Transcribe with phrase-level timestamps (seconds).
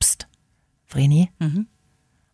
[0.00, 0.26] Psst.
[0.86, 1.68] Vreni, Mhm.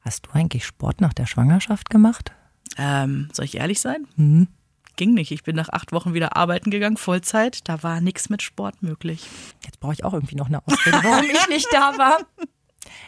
[0.00, 2.32] hast du eigentlich Sport nach der Schwangerschaft gemacht?
[2.78, 4.06] Ähm, soll ich ehrlich sein?
[4.16, 4.48] Mhm.
[4.96, 5.30] Ging nicht.
[5.30, 7.68] Ich bin nach acht Wochen wieder arbeiten gegangen, Vollzeit.
[7.68, 9.28] Da war nichts mit Sport möglich.
[9.64, 12.18] Jetzt brauche ich auch irgendwie noch eine Ausrede, warum ich nicht da war.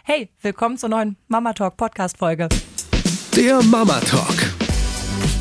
[0.05, 2.49] Hey, willkommen zur neuen Mama Talk Podcast Folge.
[3.35, 4.35] Der Mama Talk.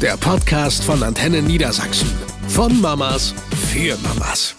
[0.01, 2.07] Der Podcast von Antenne Niedersachsen.
[2.47, 3.33] Von Mamas
[3.71, 4.55] für Mamas.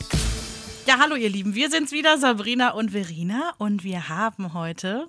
[0.89, 1.55] Ja, hallo ihr Lieben.
[1.55, 3.53] Wir sind's wieder, Sabrina und Verena.
[3.59, 5.07] Und wir haben heute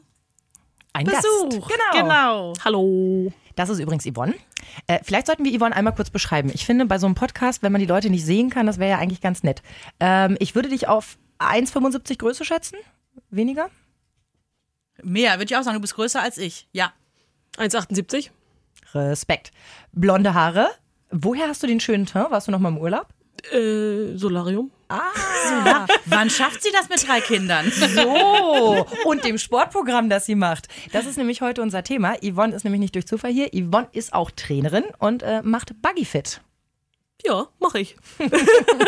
[0.92, 1.70] Ein Besuch.
[1.70, 1.70] Gast.
[1.70, 2.04] Genau.
[2.04, 2.54] genau.
[2.66, 3.32] Hallo.
[3.56, 4.36] Das ist übrigens Yvonne.
[4.88, 6.52] Äh, vielleicht sollten wir Yvonne einmal kurz beschreiben.
[6.54, 8.90] Ich finde, bei so einem Podcast, wenn man die Leute nicht sehen kann, das wäre
[8.90, 9.62] ja eigentlich ganz nett.
[10.02, 12.78] Ähm, ich würde dich auf 1,75 Größe schätzen.
[13.30, 13.70] Weniger?
[15.02, 16.68] Mehr, würde ich auch sagen, du bist größer als ich.
[16.74, 16.92] Ja.
[17.56, 18.32] 1,78?
[18.94, 19.54] Respekt.
[19.94, 20.72] Blonde Haare.
[21.10, 22.32] Woher hast du den schönen Teint?
[22.32, 23.08] Warst du noch mal im Urlaub?
[23.52, 24.72] Äh, Solarium.
[24.90, 25.86] ja.
[26.06, 27.72] Wann schafft sie das mit drei Kindern?
[27.72, 30.68] So, und dem Sportprogramm, das sie macht.
[30.92, 32.16] Das ist nämlich heute unser Thema.
[32.24, 33.50] Yvonne ist nämlich nicht durch Zufall hier.
[33.50, 36.42] Yvonne ist auch Trainerin und äh, macht Buggyfit.
[37.26, 37.98] Ja, mache ich.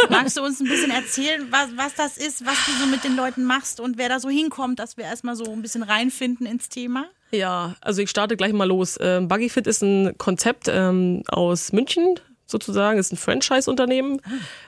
[0.10, 3.16] Magst du uns ein bisschen erzählen, was, was das ist, was du so mit den
[3.16, 6.70] Leuten machst und wer da so hinkommt, dass wir erstmal so ein bisschen reinfinden ins
[6.70, 7.08] Thema?
[7.32, 8.98] Ja, also ich starte gleich mal los.
[9.02, 12.20] Ähm, Buggyfit ist ein Konzept ähm, aus München
[12.52, 14.22] sozusagen, ist ein Franchise-Unternehmen.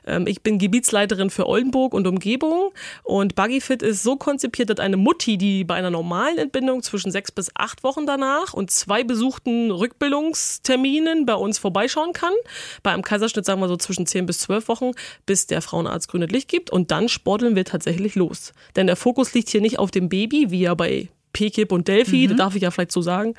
[0.05, 2.71] Ähm, ich bin Gebietsleiterin für Oldenburg und Umgebung
[3.03, 7.31] und Buggyfit ist so konzipiert, dass eine Mutti, die bei einer normalen Entbindung zwischen sechs
[7.31, 12.33] bis acht Wochen danach und zwei besuchten Rückbildungsterminen bei uns vorbeischauen kann.
[12.81, 14.91] Bei einem Kaiserschnitt sagen wir so zwischen zehn bis zwölf Wochen,
[15.25, 18.53] bis der Frauenarzt grünes Licht gibt und dann sporteln wir tatsächlich los.
[18.75, 22.27] Denn der Fokus liegt hier nicht auf dem Baby, wie ja bei PKIP und Delphi,
[22.27, 23.33] das darf ich ja vielleicht so sagen,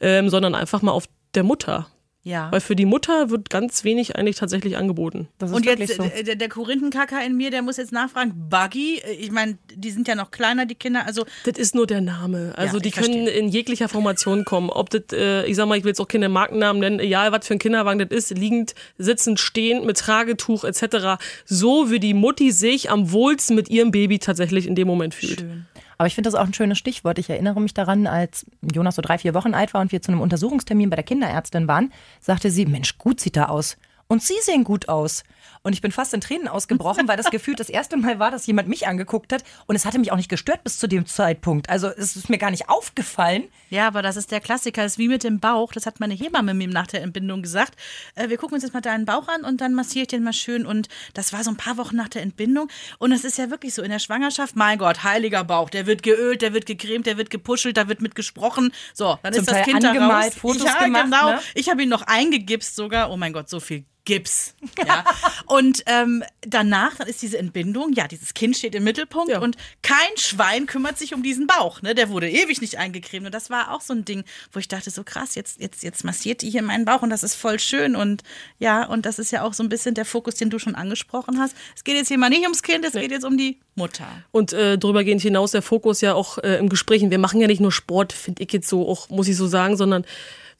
[0.00, 1.88] ähm, sondern einfach mal auf der Mutter.
[2.24, 2.52] Ja.
[2.52, 5.26] Weil für die Mutter wird ganz wenig eigentlich tatsächlich angeboten.
[5.38, 6.04] Das ist Und wirklich jetzt, so.
[6.04, 9.90] äh, der, der Korinthenkacker in mir, der muss jetzt nachfragen, Buggy, äh, ich meine, die
[9.90, 12.52] sind ja noch kleiner, die Kinder, also Das ist nur der Name.
[12.56, 13.30] Also Ja, die können verstehe.
[13.30, 14.70] in jeglicher Formation kommen.
[14.70, 17.44] Ob das, äh, ich sag mal, ich will jetzt auch keine Markennamen nennen, egal was
[17.46, 21.20] für ein Kinderwagen das ist, liegend, sitzend, stehend, mit Tragetuch etc.
[21.44, 25.40] So wie die Mutti sich am wohlsten mit ihrem Baby tatsächlich in dem Moment fühlt.
[25.40, 25.66] schön.
[26.02, 27.20] Aber ich finde das auch ein schönes Stichwort.
[27.20, 30.10] Ich erinnere mich daran, als Jonas so drei, vier Wochen alt war und wir zu
[30.10, 33.76] einem Untersuchungstermin bei der Kinderärztin waren, sagte sie, Mensch, gut sieht er aus.
[34.12, 35.24] Und Sie sehen gut aus.
[35.62, 38.46] Und ich bin fast in Tränen ausgebrochen, weil das Gefühl das erste Mal war, dass
[38.46, 39.42] jemand mich angeguckt hat.
[39.66, 41.70] Und es hatte mich auch nicht gestört bis zu dem Zeitpunkt.
[41.70, 43.44] Also es ist mir gar nicht aufgefallen.
[43.70, 46.12] Ja, aber das ist der Klassiker, das ist wie mit dem Bauch, das hat meine
[46.12, 47.74] Hebamme mir nach der Entbindung gesagt.
[48.14, 50.34] Äh, wir gucken uns jetzt mal deinen Bauch an und dann massiere ich den mal
[50.34, 52.68] schön und das war so ein paar Wochen nach der Entbindung
[52.98, 56.02] und es ist ja wirklich so in der Schwangerschaft, mein Gott, heiliger Bauch, der wird
[56.02, 58.72] geölt, der wird gecremt, der wird gepuschelt, da wird mit gesprochen.
[58.92, 60.38] So, dann Zum ist das Teil Kind da angemalt, raus.
[60.38, 61.30] Fotos ja, gemacht, genau.
[61.30, 61.40] ne?
[61.54, 63.10] Ich habe ihn noch eingegipst sogar.
[63.10, 64.54] Oh mein Gott, so viel Gips.
[64.86, 65.04] Ja.
[65.46, 69.38] und ähm, danach, dann ist diese Entbindung, ja, dieses Kind steht im Mittelpunkt Ja.
[69.40, 71.82] und kein Schwein kümmert sich um diesen Bauch.
[71.82, 71.94] Ne?
[71.94, 73.26] Der wurde ewig nicht eingecremt.
[73.26, 76.04] Und das war auch so ein Ding, wo ich dachte, so krass, jetzt, jetzt, jetzt
[76.04, 77.94] massiert die hier meinen Bauch und das ist voll schön.
[77.94, 78.22] Und
[78.58, 81.38] ja, und das ist ja auch so ein bisschen der Fokus, den du schon angesprochen
[81.38, 81.54] hast.
[81.76, 84.06] Es geht jetzt hier mal nicht ums Kind, es geht jetzt um die Mutter.
[84.32, 87.10] Und äh, darüber gehend hinaus der Fokus ja auch äh, im Gesprächen.
[87.10, 89.76] Wir machen ja nicht nur Sport, finde ich jetzt so, auch muss ich so sagen,
[89.76, 90.04] sondern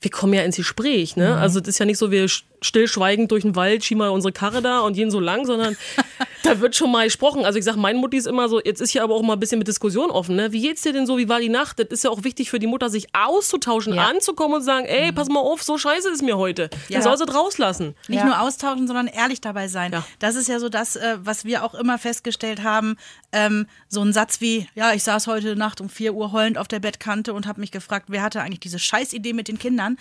[0.02, 1.16] wir kommen ja ins Gespräch.
[1.16, 1.36] Ne?
[1.36, 4.32] Also das ist ja nicht so, wir sch- stillschweigend durch den Wald, schieben mal unsere
[4.32, 5.76] Karre da und gehen so lang, sondern
[6.42, 7.44] da wird schon mal gesprochen.
[7.44, 9.40] Also ich sag, meine Mutti ist immer so, jetzt ist hier aber auch mal ein
[9.40, 10.36] bisschen mit Diskussion offen.
[10.36, 10.52] Ne?
[10.52, 11.78] Wie geht's dir denn so, wie war die Nacht?
[11.78, 14.06] Das ist ja auch wichtig für die Mutter, sich auszutauschen, Ja.
[14.08, 16.68] anzukommen und zu sagen, ey, pass mal auf, so scheiße ist mir heute.
[16.88, 17.00] Ja.
[17.00, 17.94] Dann soll sie rauslassen.
[18.08, 18.26] Nicht Ja.
[18.26, 19.92] nur austauschen, sondern ehrlich dabei sein.
[19.92, 20.04] Ja.
[20.18, 22.96] Das ist ja so das, äh, was wir auch immer festgestellt haben.
[23.32, 26.68] Ähm, so ein Satz wie, ja, ich saß heute Nacht um 4 Uhr heulend auf
[26.68, 29.91] der Bettkante und habe mich gefragt, wer hatte eigentlich diese Scheißidee mit den Kindern.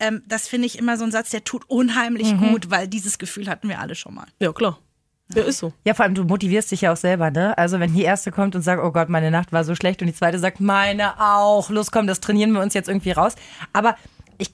[0.00, 3.48] Ähm, das finde ich immer so ein Satz, der tut unheimlich gut, weil dieses Gefühl
[3.48, 4.26] hatten wir alle schon mal.
[4.40, 4.78] Ja, klar.
[5.34, 5.72] Ja, ist so.
[5.84, 7.56] Ja, vor allem, du motivierst dich ja auch selber, ne?
[7.58, 10.06] Also, wenn die erste kommt und sagt, oh Gott, meine Nacht war so schlecht und
[10.06, 13.34] die zweite sagt, meine auch, los komm, das trainieren wir uns jetzt irgendwie raus.
[13.74, 13.96] Aber
[14.38, 14.50] ich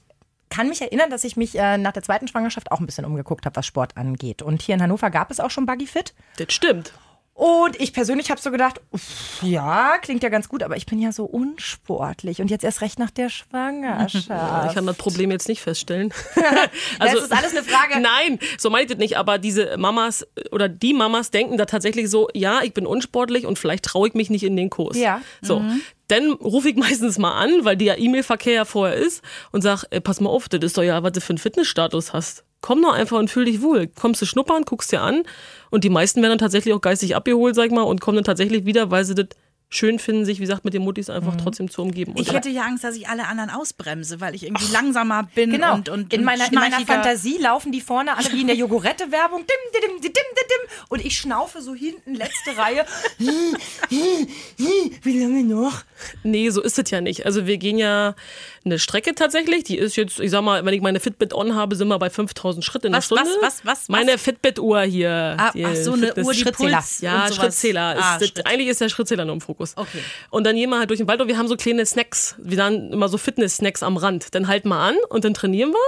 [0.51, 3.47] kann mich erinnern, dass ich mich äh, nach der zweiten Schwangerschaft auch ein bisschen umgeguckt
[3.47, 4.43] habe, was Sport angeht.
[4.43, 6.13] Und hier in Hannover gab es auch schon Buggyfit.
[6.39, 6.93] Das stimmt.
[7.37, 11.01] Und ich persönlich habe so gedacht, uff, ja, klingt ja ganz gut, aber ich bin
[11.01, 14.31] ja so unsportlich und jetzt erst recht nach der Schwangerschaft.
[14.69, 16.13] Ich kann das Problem jetzt nicht feststellen.
[16.99, 18.01] das ist alles eine Frage.
[18.01, 19.19] Nein, so ich das nicht.
[19.19, 23.59] Aber diese Mamas oder die Mamas denken da tatsächlich so, ja, ich bin unsportlich und
[23.59, 24.97] vielleicht traue ich mich nicht in den Kurs.
[24.97, 25.21] Ja.
[25.43, 25.63] So.
[26.09, 30.01] Dann rufe ich meistens mal an, weil der E-Mail-Verkehr ja vorher ist und sag, ey,
[30.01, 32.45] pass mal auf, das ist doch ja, was du für einen Fitnessstatus hast.
[32.65, 33.89] Komm doch einfach und fühl dich wohl.
[33.89, 35.25] Kommst du schnuppern, guckst dir an
[35.69, 38.25] und die meisten werden dann tatsächlich auch geistig abgeholt, sag ich mal, und kommen dann
[38.25, 39.27] tatsächlich wieder, weil sie das
[39.69, 42.13] schön finden, sich, wie gesagt, mit den Muttis einfach trotzdem zu umgeben.
[42.13, 45.51] Und Ich hätte ja Angst, dass ich alle anderen ausbremse, weil ich irgendwie langsamer bin
[45.51, 45.75] Genau.
[45.75, 46.81] und, und in, meiner, in meiner.
[46.87, 49.41] Fantasie laufen die vorne alle wie in der Jogurette-Werbung.
[49.47, 50.87] Dim, dim, dim, dim, dim, dim.
[50.89, 52.87] Und ich schnaufe so hinten, letzte Reihe.
[55.03, 55.83] Wie lange noch?
[56.23, 57.27] Nee, so ist es ja nicht.
[57.27, 58.15] Also wir gehen ja
[58.65, 59.65] eine Strecke tatsächlich.
[59.65, 62.11] Die ist jetzt, ich sag mal, wenn ich meine Fitbit on habe, sind wir bei
[62.11, 63.25] 5000 Schritt in der Stunde.
[63.41, 63.89] was, was, was?
[63.89, 65.37] Meine Fitbit-Uhr hier.
[65.39, 66.77] Ah, ach so, eine Fitness- Uhr, die Schrittzähler.
[66.79, 67.31] Puls Ja.
[67.33, 67.97] Schrittzähler.
[67.99, 68.47] Ah, ist, Schritt.
[68.47, 69.75] eigentlich ist der Schrittzähler nur im Fokus.
[69.77, 69.99] Okay.
[70.31, 72.35] Und dann gehen wir halt durch den Wald und wir haben so kleine Snacks.
[72.39, 74.35] Wir dann immer so Fitness-Snacks am Rand.
[74.35, 75.79] Dann halten wir an und dann trainieren wir.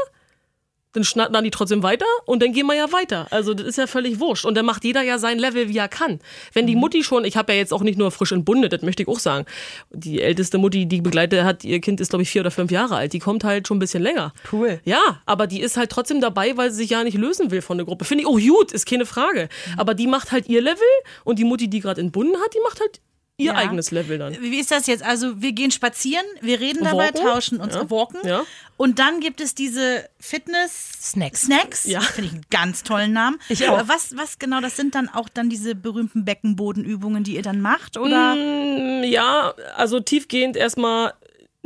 [0.97, 3.27] Dann schnattern dann die trotzdem weiter und dann gehen wir ja weiter.
[3.31, 4.47] Also das ist ja völlig wurscht.
[4.47, 6.21] Und dann macht jeder ja sein Level, wie er kann.
[6.55, 6.81] Wenn die Mhm.
[6.81, 9.19] Mutti schon, ich habe ja jetzt auch nicht nur frisch entbundet, das möchte ich auch
[9.19, 9.45] sagen.
[9.91, 12.71] Die älteste Mutti, die ich begleite, hat, ihr Kind ist, glaube ich, vier oder fünf
[12.71, 13.13] Jahre alt.
[13.13, 14.33] Die kommt halt schon ein bisschen länger.
[14.51, 14.81] Cool.
[14.85, 17.77] Ja, aber die ist halt trotzdem dabei, weil sie sich ja nicht lösen will von
[17.77, 18.07] der Gruppe.
[18.07, 19.51] Finde ich auch gut, ist keine Frage.
[19.75, 19.79] Mhm.
[19.79, 20.81] Aber die macht halt ihr Level
[21.25, 23.01] und die Mutti, die gerade entbunden hat, die macht halt
[23.39, 23.55] ihr Ja.
[23.57, 24.37] eigenes Level dann.
[24.41, 25.03] Wie ist das jetzt?
[25.03, 27.23] Also wir gehen spazieren, wir reden dabei, Walken.
[27.23, 27.91] tauschen uns, Ja.
[27.91, 28.21] walken.
[28.27, 28.45] Ja.
[28.79, 31.43] Und dann gibt es diese Fitness Snacks.
[31.43, 31.85] Snacks.
[31.85, 32.01] Ja.
[32.01, 33.39] Finde ich einen ganz tollen Namen.
[33.49, 33.79] Ich auch.
[33.79, 37.61] Aber Was, was genau, das sind dann auch dann diese berühmten Beckenbodenübungen, die ihr dann
[37.61, 37.97] macht?
[37.97, 38.35] Oder?
[38.35, 41.15] Mm, Ja, also tiefgehend erstmal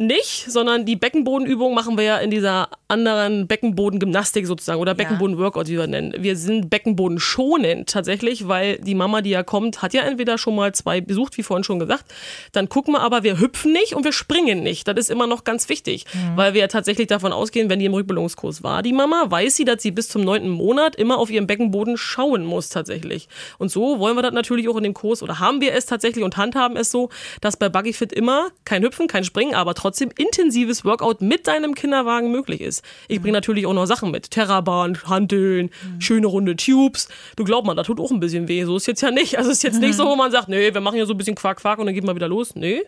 [0.01, 5.77] nicht, sondern die Beckenbodenübung machen wir ja in dieser anderen Beckenbodengymnastik sozusagen oder Beckenboden-Workout, wie
[5.77, 6.15] wir nennen.
[6.19, 10.57] Wir sind Beckenboden schonend tatsächlich, weil die Mama, die ja kommt, hat ja entweder schon
[10.57, 12.07] mal zwei besucht, wie vorhin schon gesagt.
[12.53, 14.89] Dann gucken wir aber, wir hüpfen nicht und wir springen nicht.
[14.89, 17.95] Das ist immer noch ganz wichtig, weil wir ja tatsächlich davon ausgehen, wenn die im
[17.95, 21.47] Rückbildungskurs war, die Mama, weiß sie, dass sie bis zum neunten Monat immer auf ihren
[21.47, 23.29] Beckenboden schauen muss tatsächlich.
[23.59, 26.25] Und so wollen wir das natürlich auch in dem Kurs oder haben wir es tatsächlich
[26.25, 27.11] und handhaben es so,
[27.43, 32.31] dass bei Buggyfit immer kein Hüpfen, kein Springen, aber trotzdem intensives Workout mit deinem Kinderwagen
[32.31, 32.85] möglich ist.
[33.09, 34.31] Ich bringe natürlich auch noch Sachen mit.
[34.31, 37.09] Terrabahn, Hanteln, schöne runde Tubes.
[37.37, 38.65] Du glaub mal, das tut auch ein bisschen weh.
[38.65, 39.39] So ist jetzt ja nicht.
[39.39, 41.19] Also es ist jetzt nicht so, wo man sagt, nee, wir machen ja so ein
[41.19, 42.55] bisschen Quark, Quark und dann geht mal wieder los.
[42.55, 42.83] Nee,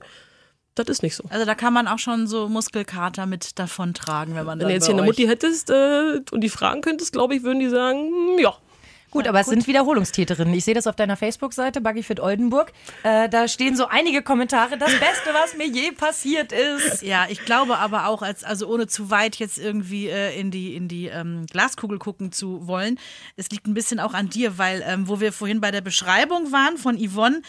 [0.74, 1.24] das ist nicht so.
[1.28, 4.86] Also da kann man auch schon so Muskelkater mit davontragen, wenn man Wenn du jetzt
[4.86, 8.38] hier eine Mutti hättest äh, und die fragen könntest, glaube ich, würden die sagen, hm,
[8.38, 8.54] ja.
[9.12, 10.54] Gut, aber es sind Wiederholungstäterinnen.
[10.54, 12.72] Ich sehe das auf deiner Facebook-Seite, Buggyfit Oldenburg.
[13.02, 14.78] Äh, da stehen so einige Kommentare.
[14.78, 17.02] Das Beste, was mir je passiert ist.
[17.02, 20.74] Ja, ich glaube aber auch, als, also ohne zu weit jetzt irgendwie äh, in die,
[20.74, 22.98] in die ähm, Glaskugel gucken zu wollen,
[23.36, 26.50] es liegt ein bisschen auch an dir, weil ähm, wo wir vorhin bei der Beschreibung
[26.50, 27.42] waren von Yvonne,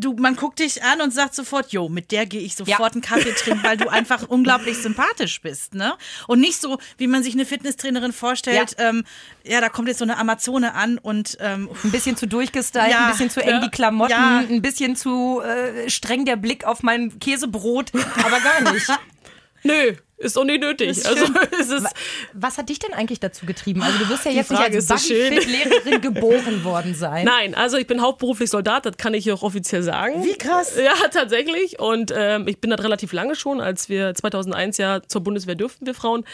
[0.00, 2.86] du, man guckt dich an und sagt sofort, jo, mit der gehe ich sofort Ja.
[2.92, 5.94] einen Kaffee trinken, weil du einfach unglaublich sympathisch bist, ne?
[6.26, 9.04] Und nicht so, wie man sich eine Fitnesstrainerin vorstellt, ja, ähm,
[9.44, 13.06] ja da kommt jetzt so eine Amazone an und ähm, Ein bisschen zu durchgestylt, Ja,
[13.06, 17.18] ein bisschen zu eng die Klamotten, ein bisschen zu äh, streng der Blick auf mein
[17.18, 17.92] Käsebrot,
[18.24, 18.86] aber gar nicht.
[19.64, 20.90] Nö, ist doch nicht nötig.
[20.90, 21.24] Ist Also
[21.60, 21.86] es ist,
[22.34, 23.82] Was hat dich denn eigentlich dazu getrieben?
[23.82, 25.14] Also du wirst ja jetzt Frage nicht als so.
[25.14, 27.24] Buggyfit-Lehrerin geboren worden sein.
[27.24, 30.24] Nein, also ich bin hauptberuflich Soldat, das kann ich hier auch offiziell sagen.
[30.24, 30.74] Wie krass.
[30.76, 31.78] Ja, tatsächlich.
[31.78, 35.86] Und ähm, ich bin das relativ lange schon, als wir 2001 ja zur Bundeswehr dürften,
[35.86, 36.24] wir Frauen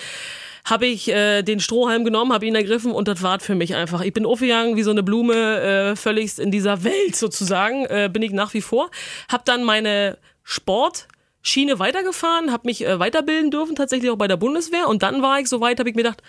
[0.65, 4.01] habe ich äh, den Strohhalm genommen, habe ihn ergriffen und das war für mich einfach.
[4.01, 8.23] Ich bin aufgegangen wie so eine Blume, äh, völligst in dieser Welt sozusagen, äh, bin
[8.23, 8.91] ich nach wie vor.
[9.31, 10.17] Habe dann meine
[11.45, 14.89] Sportschiene weitergefahren, habe mich äh, weiterbilden dürfen, tatsächlich auch bei der Bundeswehr.
[14.89, 16.23] Und dann war ich so weit, habe ich mir gedacht,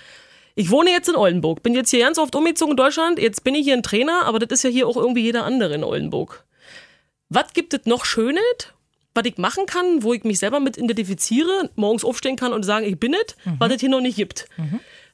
[0.55, 3.55] ich wohne jetzt in Oldenburg, bin jetzt hier ganz oft umgezogen in Deutschland, jetzt bin
[3.55, 6.43] ich hier ein Trainer, aber das ist ja hier auch irgendwie jeder andere in Oldenburg.
[7.29, 8.43] Was gibt es noch Schönes,
[9.13, 12.85] was ich machen kann, wo ich mich selber mit identifiziere, morgens aufstehen kann und sagen,
[12.85, 14.47] ich bin es, was es hier noch nicht gibt.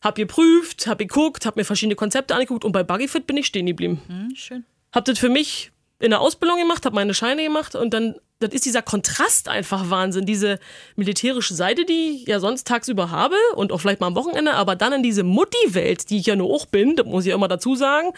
[0.01, 3.68] Hab geprüft, hab geguckt, hab mir verschiedene Konzepte angeguckt und bei Buggyfit bin ich stehen
[3.68, 4.01] geblieben.
[4.07, 4.65] hm, schön.
[4.92, 8.54] Hab das für mich in der Ausbildung gemacht, hab meine Scheine gemacht und dann, das
[8.54, 10.26] ist dieser Kontrast einfach Wahnsinn.
[10.26, 10.60] Diese
[10.96, 14.76] militärische Seite, die ich ja sonst tagsüber habe und auch vielleicht mal am Wochenende, aber
[14.76, 17.48] dann in diese Mutti-Welt, die ich ja nur auch bin, das muss ich ja immer
[17.48, 18.12] dazu sagen,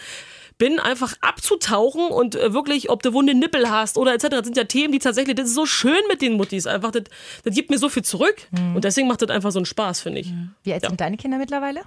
[0.58, 4.28] bin einfach abzutauchen und äh, wirklich, ob du wunde Nippel hast oder etc.
[4.30, 7.04] Das sind ja Themen, die tatsächlich, das ist so schön mit den Muttis einfach, das,
[7.42, 8.36] das gibt mir so viel zurück
[8.74, 10.32] und deswegen macht das einfach so einen Spaß, finde ich.
[10.62, 11.82] Wie alt sind deine Kinder mittlerweile?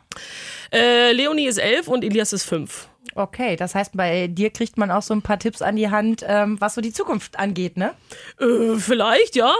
[0.74, 2.90] Äh, Leonie ist elf und Elias ist fünf.
[3.16, 6.24] Okay, das heißt, bei dir kriegt man auch so ein paar Tipps an die Hand,
[6.28, 7.94] ähm, was so die Zukunft angeht, ne?
[8.40, 9.54] Äh, vielleicht, ja.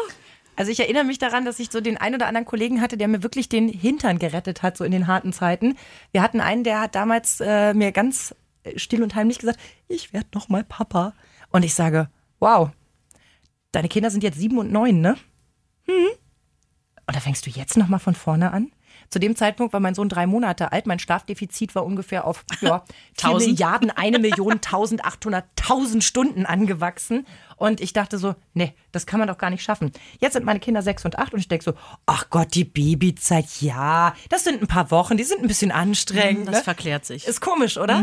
[0.56, 3.08] Also ich erinnere mich daran, dass ich so den ein oder anderen Kollegen hatte, der
[3.08, 5.78] mir wirklich den Hintern gerettet hat, so in den harten Zeiten.
[6.12, 8.36] Wir hatten einen, der hat damals äh, mir ganz
[8.76, 11.14] still und heimlich gesagt, ich werde noch mal Papa.
[11.52, 12.10] Und ich sage,
[12.40, 12.70] wow,
[13.72, 15.18] deine Kinder sind jetzt sieben und neun, ne?
[15.86, 16.08] Hm.
[17.08, 18.72] Und da fängst du jetzt noch mal von vorne an?
[19.10, 20.86] Zu dem Zeitpunkt war mein Sohn drei Monate alt.
[20.86, 23.52] Mein Schlafdefizit war ungefähr auf ja, 4 Tausend.
[23.52, 27.26] Milliarden, eine Million, 1800, 1000 Stunden angewachsen.
[27.58, 29.92] Und ich dachte so, nee, das kann man doch gar nicht schaffen.
[30.20, 31.74] Jetzt sind meine Kinder sechs und acht und ich denke so,
[32.06, 36.48] ach Gott, die Babyzeit, ja, das sind ein paar Wochen, die sind ein bisschen anstrengend.
[36.48, 36.64] Das ne?
[36.64, 37.28] verklärt sich.
[37.28, 37.98] Ist komisch, oder?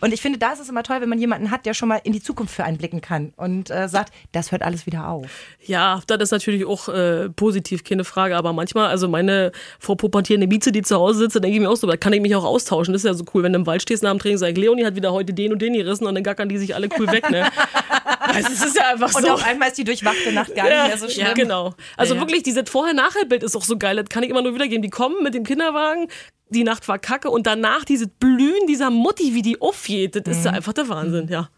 [0.00, 2.00] Und ich finde, da ist es immer toll, wenn man jemanden hat, der schon mal
[2.02, 5.26] in die Zukunft für einen blicken kann und äh, sagt, das hört alles wieder auf.
[5.64, 8.36] Ja, das ist natürlich auch äh, positiv, keine Frage.
[8.36, 11.86] Aber manchmal, also meine vorpubertierende Mieze, die zu Hause sitzt, denke ich mir auch so,
[11.86, 12.92] da kann ich mich auch austauschen.
[12.92, 14.84] Das ist ja so cool, wenn du im Wald stehst nach dem Training, sagst, Leonie
[14.84, 17.30] hat wieder heute den und den gerissen und dann gackern die sich alle cool weg,
[17.30, 17.48] ne?
[18.20, 19.32] also, es ist ja einfach Und so.
[19.32, 21.26] auf einmal ist die durchwachte Nacht gar nicht mehr so schlimm.
[21.26, 21.74] Ja, genau.
[21.96, 22.26] Also Ja, ja.
[22.26, 23.96] wirklich, dieses Vorher-Nachher-Bild ist auch so geil.
[23.96, 24.82] Das kann ich immer nur wiedergeben.
[24.82, 26.08] Die kommen mit dem Kinderwagen,
[26.48, 30.32] die Nacht war kacke und danach dieses Blühen dieser Mutti, wie die aufgeht, das Mhm.
[30.32, 31.48] ist ja einfach der Wahnsinn, ja.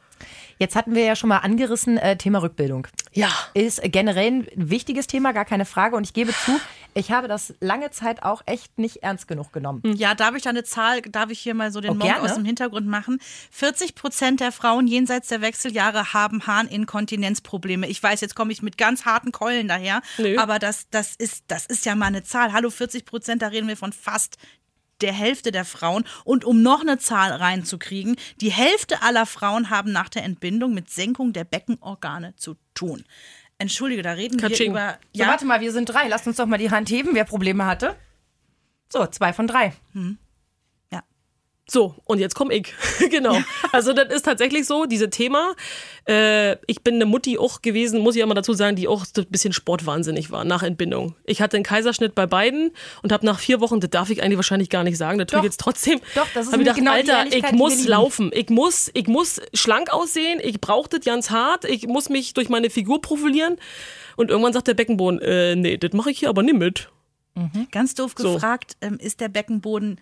[0.61, 2.88] Jetzt hatten wir ja schon mal angerissen, äh, Thema Rückbildung.
[3.12, 3.28] Ja.
[3.54, 5.95] Ist generell ein wichtiges Thema, gar keine Frage.
[5.95, 6.59] Und ich gebe zu,
[6.95, 9.83] ich habe das lange Zeit auch echt nicht ernst genug genommen.
[9.97, 12.23] Ja, darf ich da eine Zahl, darf ich hier mal so den Oh, Monk gerne.
[12.23, 13.21] aus dem Hintergrund machen?
[13.50, 17.87] 40 Prozent der Frauen jenseits der Wechseljahre haben Harninkontinenzprobleme.
[17.88, 20.37] Ich weiß, jetzt komme ich mit ganz harten Keulen daher, Nö.
[20.38, 22.52] aber das, das, ist, das ist ja mal eine Zahl.
[22.52, 24.37] Hallo, 40 Prozent, da reden wir von fast
[25.00, 26.04] der Hälfte der Frauen.
[26.25, 30.90] Und um noch eine Zahl reinzukriegen, die Hälfte aller Frauen haben nach der Entbindung mit
[30.90, 33.04] Senkung der Beckenorgane zu tun.
[33.59, 34.73] Entschuldige, da reden Katsching.
[34.73, 34.99] wir über.
[35.12, 36.09] So, warte mal, wir sind drei.
[36.09, 37.97] Lasst uns doch mal die Hand heben, wer Probleme hatte.
[38.88, 39.73] So, zwei von drei.
[39.95, 40.17] ja.
[41.71, 42.73] So, und jetzt komme ich.
[43.11, 43.37] genau.
[43.73, 45.55] Also das ist tatsächlich so, diese Thema.
[46.09, 49.05] Äh, ich bin eine Mutti auch gewesen, muss ich auch mal dazu sagen, die auch
[49.05, 51.15] so ein bisschen sportwahnsinnig war nach Entbindung.
[51.25, 52.71] Ich hatte einen Kaiserschnitt bei beiden
[53.03, 55.61] und habe nach vier Wochen, das darf ich eigentlich wahrscheinlich gar nicht sagen, natürlich jetzt
[55.61, 56.01] trotzdem.
[56.15, 59.41] Doch, das ist hab ich gedacht, genau Alter, ich muss laufen, ich muss, ich muss
[59.53, 63.57] schlank aussehen, ich brauche das ganz hart, ich muss mich durch meine Figur profilieren.
[64.17, 66.89] Und irgendwann sagt der Beckenboden, äh, nee, das mache ich hier aber nicht mit.
[67.71, 68.35] Ganz doof So.
[68.35, 70.01] gefragt, ähm, ist der Beckenboden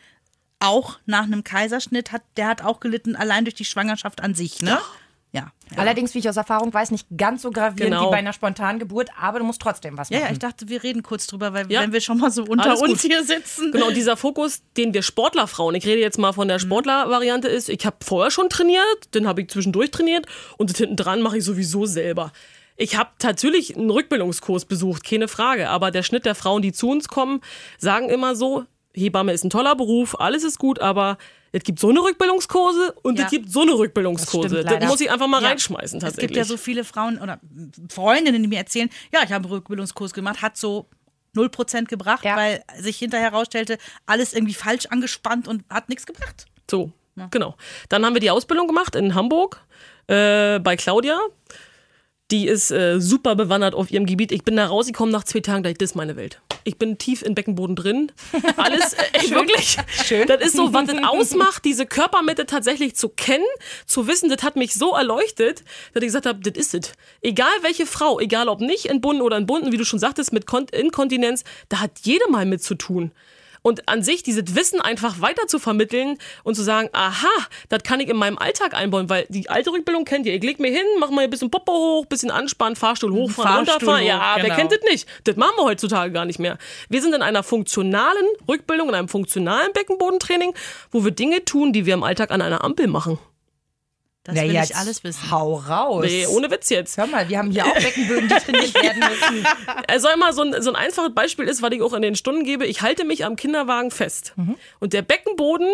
[0.60, 4.62] auch nach einem Kaiserschnitt, hat, der hat auch gelitten, allein durch die Schwangerschaft an sich,
[4.62, 4.70] ne?
[4.70, 4.80] Ja.
[5.32, 8.06] Ja, Allerdings, wie ich aus Erfahrung weiß, nicht ganz so gravierend Genau.
[8.06, 10.28] wie bei einer spontanen Geburt, aber du musst trotzdem was ja, machen.
[10.28, 11.82] ja, ich dachte, wir reden kurz drüber, weil Ja.
[11.82, 13.10] wenn wir schon mal so unter Alles uns gut.
[13.10, 13.70] hier sitzen.
[13.70, 17.68] Genau, und dieser Fokus, den wir Sportlerfrauen, ich rede jetzt mal von der Sportler-Variante ist,
[17.68, 20.24] ich habe vorher schon trainiert, den habe ich zwischendurch trainiert
[20.56, 22.32] und das hinten dran mache ich sowieso selber.
[22.76, 26.88] Ich habe natürlich einen Rückbildungskurs besucht, keine Frage, aber der Schnitt der Frauen, die zu
[26.88, 27.42] uns kommen,
[27.76, 28.64] sagen immer so,
[28.96, 31.18] Hebamme ist ein toller Beruf, alles ist gut, aber
[31.52, 33.26] es gibt so eine Rückbildungskurse und Ja.
[33.26, 34.48] es gibt so eine Rückbildungskurse.
[34.56, 35.48] Das Das, stimmt muss ich einfach mal Ja.
[35.48, 36.28] reinschmeißen Es tatsächlich.
[36.28, 37.38] gibt ja so viele Frauen oder
[37.90, 40.86] Freundinnen, die mir erzählen, ja, ich habe einen Rückbildungskurs gemacht, hat so
[41.34, 42.36] 0% gebracht, Ja.
[42.36, 46.46] weil sich hinterher herausstellte, alles irgendwie falsch angespannt und hat nichts gebracht.
[46.70, 46.90] So,
[47.30, 47.56] genau.
[47.90, 49.60] Dann haben wir die Ausbildung gemacht in Hamburg
[50.08, 51.18] äh, bei Claudia.
[52.32, 54.32] Die ist äh, super bewandert auf ihrem Gebiet.
[54.32, 56.40] Ich bin da rausgekommen nach zwei Tagen, da das ist meine Welt.
[56.64, 58.10] Ich bin tief in Beckenboden drin.
[58.56, 59.76] Alles, äh, wirklich.
[60.04, 60.26] Schön.
[60.26, 63.44] Das ist so, was das ausmacht, diese Körpermitte tatsächlich zu kennen,
[63.86, 65.62] zu wissen, das hat mich so erleuchtet,
[65.94, 66.92] dass ich gesagt habe, das ist es.
[67.22, 70.66] Egal welche Frau, egal ob nicht entbunden oder entbunden, wie du schon sagtest, mit Kon
[70.72, 73.12] Inkontinenz, da hat jede mal mit zu tun.
[73.66, 77.26] Und an sich dieses Wissen einfach weiter zu vermitteln und zu sagen, aha,
[77.68, 80.36] das kann ich in meinem Alltag einbauen, weil die alte Rückbildung kennt ihr.
[80.36, 83.88] Ich leg mir hin, mach mal ein bisschen Popo hoch, bisschen anspannen, Fahrstuhl hochfahren, Fahrstuhl
[83.88, 84.04] runterfahren.
[84.04, 84.54] hoch, ja, wer genau.
[84.54, 85.08] kennt das nicht?
[85.24, 86.58] Das machen wir heutzutage gar nicht mehr.
[86.90, 90.54] Wir sind in einer funktionalen Rückbildung, in einem funktionalen Beckenbodentraining,
[90.92, 93.18] wo wir Dinge tun, die wir im Alltag an einer Ampel machen.
[94.26, 95.30] Das Na, will jetzt ich alles wissen.
[95.30, 96.04] Hau raus.
[96.04, 96.96] Nee, ohne Witz jetzt.
[96.96, 99.46] Hör mal, wir haben hier auch Beckenböden, die trainiert werden müssen.
[99.86, 102.42] Also einmal so ein, so ein einfaches Beispiel ist, was ich auch in den Stunden
[102.42, 102.66] gebe.
[102.66, 104.34] Ich halte mich am Kinderwagen fest.
[104.80, 105.68] Und der Beckenboden,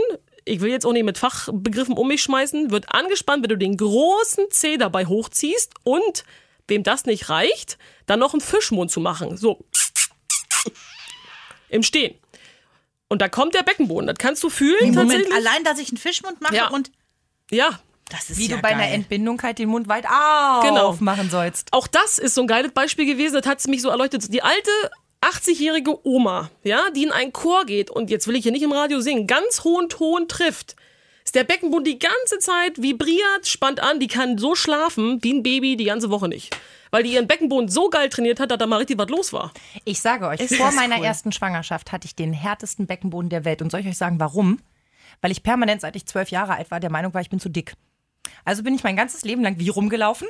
[0.45, 3.79] ich will jetzt auch nicht mit Fachbegriffen um mich schmeißen, wird angespannt, wenn du den
[3.79, 6.25] großen Zeh dabei hochziehst und
[6.69, 9.39] wem das nicht reicht, dann noch einen Fischmund zu machen.
[9.39, 9.65] So.
[11.71, 12.17] Im Stehen.
[13.09, 14.07] Und da kommt der Beckenboden.
[14.07, 15.35] Das kannst du fühlen Moment, tatsächlich.
[15.35, 16.69] allein, dass ich einen Fischmund mache Ja.
[16.69, 16.91] und
[17.51, 17.81] Ja,
[18.13, 18.81] das ist Wie ja du bei geil.
[18.81, 20.89] einer Entbindung halt den Mund weit Genau.
[20.89, 21.73] aufmachen sollst.
[21.73, 24.33] auch das ist so ein geiles Beispiel gewesen, das hat mich so erleuchtet.
[24.33, 24.71] Die alte
[25.21, 28.73] 80-jährige Oma, ja, die in einen Chor geht und jetzt will ich hier nicht im
[28.73, 30.77] Radio singen, ganz hohen Ton trifft.
[31.25, 35.43] Ist der Beckenboden die ganze Zeit vibriert, spannt an, die kann so schlafen wie ein
[35.45, 36.57] Baby die ganze Woche nicht.
[36.91, 39.53] Weil die ihren Beckenboden so geil trainiert hat, dass da mal richtig was los war.
[39.85, 41.05] Ich sage euch, Ist vor meiner cool.
[41.05, 43.63] ersten Schwangerschaft hatte ich den härtesten Beckenboden der Welt.
[43.63, 44.59] Und soll ich euch sagen, warum?
[45.23, 47.49] Weil ich permanent, seit ich zwölf Jahre alt war, der Meinung war, ich bin zu
[47.49, 47.75] dick.
[48.45, 50.29] Also bin ich mein ganzes Leben lang wie rumgelaufen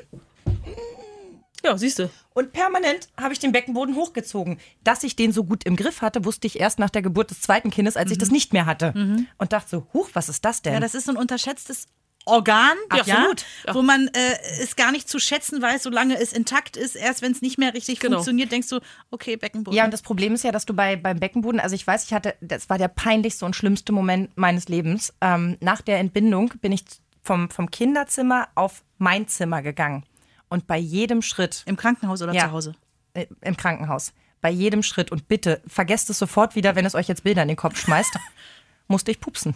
[1.65, 2.11] Ja, siehst du.
[2.35, 4.59] und permanent habe ich den Beckenboden hochgezogen.
[4.83, 7.41] Dass ich den so gut im Griff hatte, wusste ich erst nach der Geburt des
[7.41, 9.27] zweiten Kindes, als ich das nicht mehr hatte.
[9.39, 10.73] Und dachte so, huch, was ist das denn?
[10.75, 11.87] Ja, das ist so ein unterschätztes
[12.25, 13.45] Organ, absolut.
[13.67, 13.75] Ja.
[13.75, 16.95] wo man äh, es gar nicht zu schätzen weiß, solange es intakt ist.
[16.95, 18.19] Erst wenn es nicht mehr richtig Genau.
[18.19, 18.79] funktioniert, denkst du,
[19.11, 19.77] okay, Beckenboden.
[19.77, 22.13] Ja, und das Problem ist ja, dass du bei, beim Beckenboden, also ich weiß, ich
[22.13, 25.13] hatte, das war der peinlichste und schlimmste Moment meines Lebens.
[25.21, 26.85] Ähm, nach der Entbindung bin ich
[27.23, 30.05] vom, vom Kinderzimmer auf mein Zimmer gegangen.
[30.49, 32.47] Und bei jedem Schritt Im Krankenhaus oder Ja.
[32.47, 32.75] zu Hause?
[33.15, 37.09] äh, im Krankenhaus, bei jedem Schritt und bitte vergesst es sofort wieder, wenn es euch
[37.09, 38.19] jetzt Bilder in den Kopf schmeißt,
[38.89, 39.55] musste ich pupsen.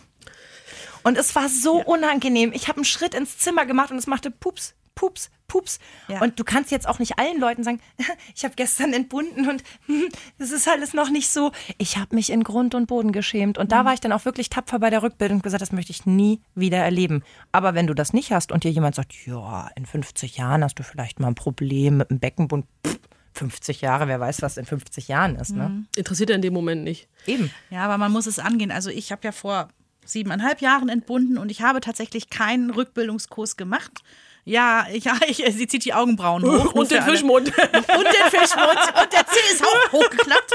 [1.02, 2.52] Und es war so unangenehm.
[2.52, 5.78] Ich habe einen Schritt ins Zimmer gemacht und es machte Pups, Pups, Pups.
[6.08, 6.20] Ja.
[6.20, 7.80] Und du kannst jetzt auch nicht allen Leuten sagen,
[8.34, 9.62] ich habe gestern entbunden und
[10.38, 11.52] es ist alles noch nicht so.
[11.78, 13.58] Ich habe mich in Grund und Boden geschämt.
[13.58, 15.92] Und da war ich dann auch wirklich tapfer bei der Rückbildung und gesagt, das möchte
[15.92, 17.22] ich nie wieder erleben.
[17.52, 20.78] Aber wenn du das nicht hast und dir jemand sagt, ja, in 50 Jahren hast
[20.78, 22.98] du vielleicht mal ein Problem mit dem Beckenbund, pff,
[23.34, 25.84] 50 Jahre, wer weiß, was in 50 Jahren ist, ne?
[25.94, 27.06] Interessiert er in dem Moment nicht.
[27.26, 27.50] Eben.
[27.68, 28.70] Ja, aber man muss es angehen.
[28.70, 29.68] Also ich habe ja vor
[30.06, 34.02] siebeneinhalb Jahren entbunden und ich habe tatsächlich keinen Rückbildungskurs gemacht.
[34.48, 36.72] Ja, ja, ich, sie zieht die Augenbrauen hoch.
[36.72, 37.10] Und den alle.
[37.12, 37.48] Fischmund.
[37.48, 38.78] Und den Fischmund.
[39.02, 40.52] Und der Zeh ist auch hochgeklappt.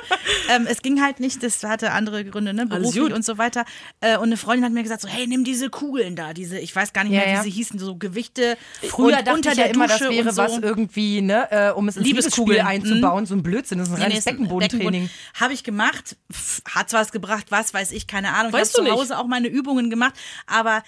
[0.49, 2.65] Ähm, es ging halt nicht, das hatte andere Gründe, ne?
[2.65, 3.65] Beruflich und so weiter.
[3.99, 6.73] Äh, und eine Freundin hat mir gesagt, so, hey, nimm diese Kugeln da, diese, ich
[6.73, 7.39] weiß gar nicht Ja, mehr, ja.
[7.39, 8.57] wie sie hießen, so Gewichte.
[8.87, 10.41] Früher und dachte unter ich ja der immer, das Dusche wäre und so.
[10.41, 12.65] was irgendwie, ne, äh, um es ins Liebeskugeln.
[12.65, 13.79] einzubauen, so ein Blödsinn.
[13.79, 15.09] Das ist ein Nee, nee, reines ein Beckenbodentraining.
[15.39, 18.53] Habe ich gemacht, Pff, hat zwar was gebracht, was weiß ich, keine Ahnung.
[18.53, 18.95] Weißt ich habe zu.
[18.95, 20.13] Hause auch meine Übungen gemacht,
[20.47, 20.81] aber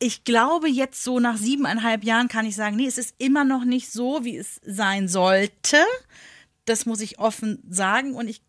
[0.00, 3.64] ich glaube, jetzt so nach siebeneinhalb Jahren kann ich sagen, nee, es ist immer noch
[3.64, 5.76] nicht so, wie es sein sollte.
[6.64, 8.14] Das muss ich offen sagen.
[8.14, 8.42] Und ich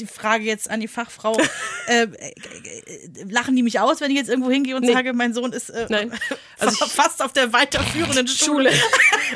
[0.00, 1.36] die Frage jetzt an die Fachfrau,
[1.88, 4.92] äh, äh, äh, lachen die mich aus, wenn ich jetzt irgendwo hingehe und Nee.
[4.92, 6.12] sage, mein Sohn ist äh, Nein.
[6.58, 8.70] Also fast auf der weiterführenden Schule.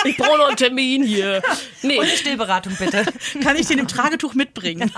[0.04, 1.42] Ich brauche noch einen Termin hier.
[1.82, 3.04] Nee, Und eine Stillberatung bitte.
[3.42, 4.90] Kann ich den im Tragetuch mitbringen?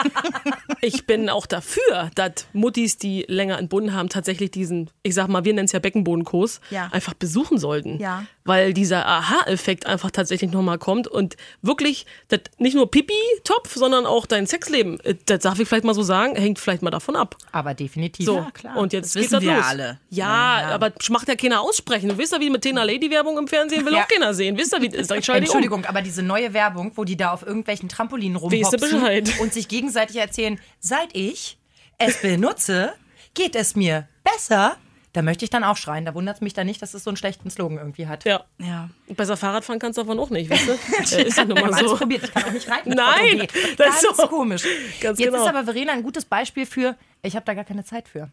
[0.82, 5.44] ich bin auch dafür, dass Muttis, die länger entbunden haben, tatsächlich diesen, ich sag mal,
[5.44, 6.88] wir nennen es ja Beckenbodenkurs, Ja.
[6.92, 7.98] einfach besuchen sollten.
[7.98, 8.26] Ja.
[8.44, 14.26] Weil dieser Aha-Effekt einfach tatsächlich nochmal kommt und wirklich, das nicht nur Pipi-Topf, sondern auch
[14.26, 17.36] dein Sexleben, äh, das darf ich vielleicht mal so sagen, hängt vielleicht mal davon ab.
[17.52, 18.24] Aber definitiv.
[18.26, 18.76] So, Ja, klar.
[18.76, 19.64] und jetzt Das wissen wir los.
[19.66, 19.98] alle.
[20.10, 22.08] Ja, Ja, aber macht ja keiner aussprechen.
[22.08, 24.04] Du wisst ja, wie mit Tena Lady-Werbung im Fernsehen will Ja.
[24.04, 24.56] auch keiner sehen.
[24.56, 25.10] Wisst ihr, wie das ist?
[25.10, 25.16] Um.
[25.34, 29.68] Entschuldigung, aber diese neue Werbung, wo die da auf irgendwelchen Trampolinen Weißt rumhopsen und sich
[29.68, 31.58] gegenseitig erzählen, seit ich
[31.98, 32.92] es benutze,
[33.34, 34.76] geht es mir besser.
[35.12, 36.04] Da möchte ich dann auch schreien.
[36.04, 38.24] Da wundert es mich dann nicht, dass es so einen schlechten Slogan irgendwie hat.
[38.24, 38.44] Ja.
[38.58, 38.90] Ja.
[39.08, 40.72] Und besser Fahrradfahren kannst du davon auch nicht, weißt du?
[41.26, 41.96] Ist ja nun Ich mal so.
[41.96, 42.22] probiert.
[42.24, 42.90] Ich kann auch nicht reiten.
[42.94, 44.28] Nein, das Ganz ist so.
[44.28, 44.62] komisch.
[45.00, 45.42] Ganz Jetzt genau.
[45.42, 48.30] ist aber Verena ein gutes Beispiel für, ich habe da gar keine Zeit für.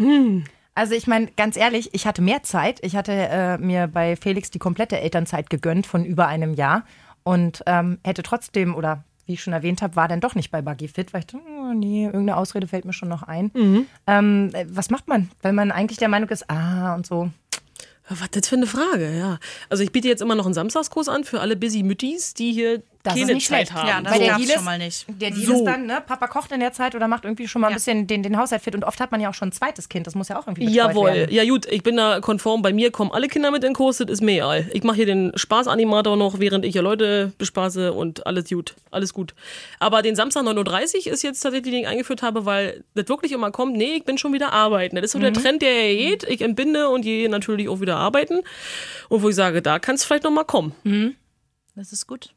[0.00, 0.44] Hm.
[0.74, 2.78] Also ich meine, ganz ehrlich, ich hatte mehr Zeit.
[2.82, 6.84] Ich hatte äh, mir bei Felix die komplette Elternzeit gegönnt von über einem Jahr
[7.24, 10.60] und ähm, hätte trotzdem, oder wie ich schon erwähnt habe, war dann doch nicht bei
[10.60, 13.52] Buggy Fit, weil ich dachte, oh, nee, irgendeine Ausrede fällt mir schon noch ein.
[13.54, 13.86] Mhm.
[14.08, 17.30] Ähm, äh, was macht man, wenn man eigentlich der Meinung ist, ah und so.
[18.08, 19.38] Was das für eine Frage, ja.
[19.68, 22.82] Also ich biete jetzt immer noch einen Samstagskurs an für alle busy Müttis, die hier
[23.02, 23.72] Das ist keine nicht Zeit schlecht.
[23.72, 23.88] haben.
[23.88, 25.06] Ja, das Weil der Deal ist- schon mal nicht.
[25.08, 25.54] Der Deal So.
[25.54, 27.76] ist dann, ne, Papa kocht in der Zeit oder macht irgendwie schon mal ein Ja.
[27.76, 30.06] bisschen den, den Haushalt fit und oft hat man ja auch schon ein zweites Kind,
[30.06, 31.34] das muss ja auch irgendwie betreut Jawohl, werden.
[31.34, 32.60] ja gut, ich bin da konform.
[32.60, 34.68] Bei mir kommen alle Kinder mit in Kurs, das ist mir egal.
[34.74, 39.14] Ich mache hier den Spaßanimator noch, während ich ja Leute bespaße und alles gut, alles
[39.14, 39.34] gut.
[39.78, 43.32] Aber den Samstag 9.30 Uhr ist jetzt tatsächlich, den ich eingeführt habe, weil das wirklich
[43.32, 44.96] immer kommt, nee, ich bin schon wieder arbeiten.
[44.96, 46.24] Das ist so der Trend, der ja geht.
[46.24, 48.40] Ich entbinde und gehe natürlich auch wieder arbeiten.
[49.08, 50.74] Und wo ich sage, da kannst du vielleicht noch mal kommen.
[51.74, 52.34] Das ist gut.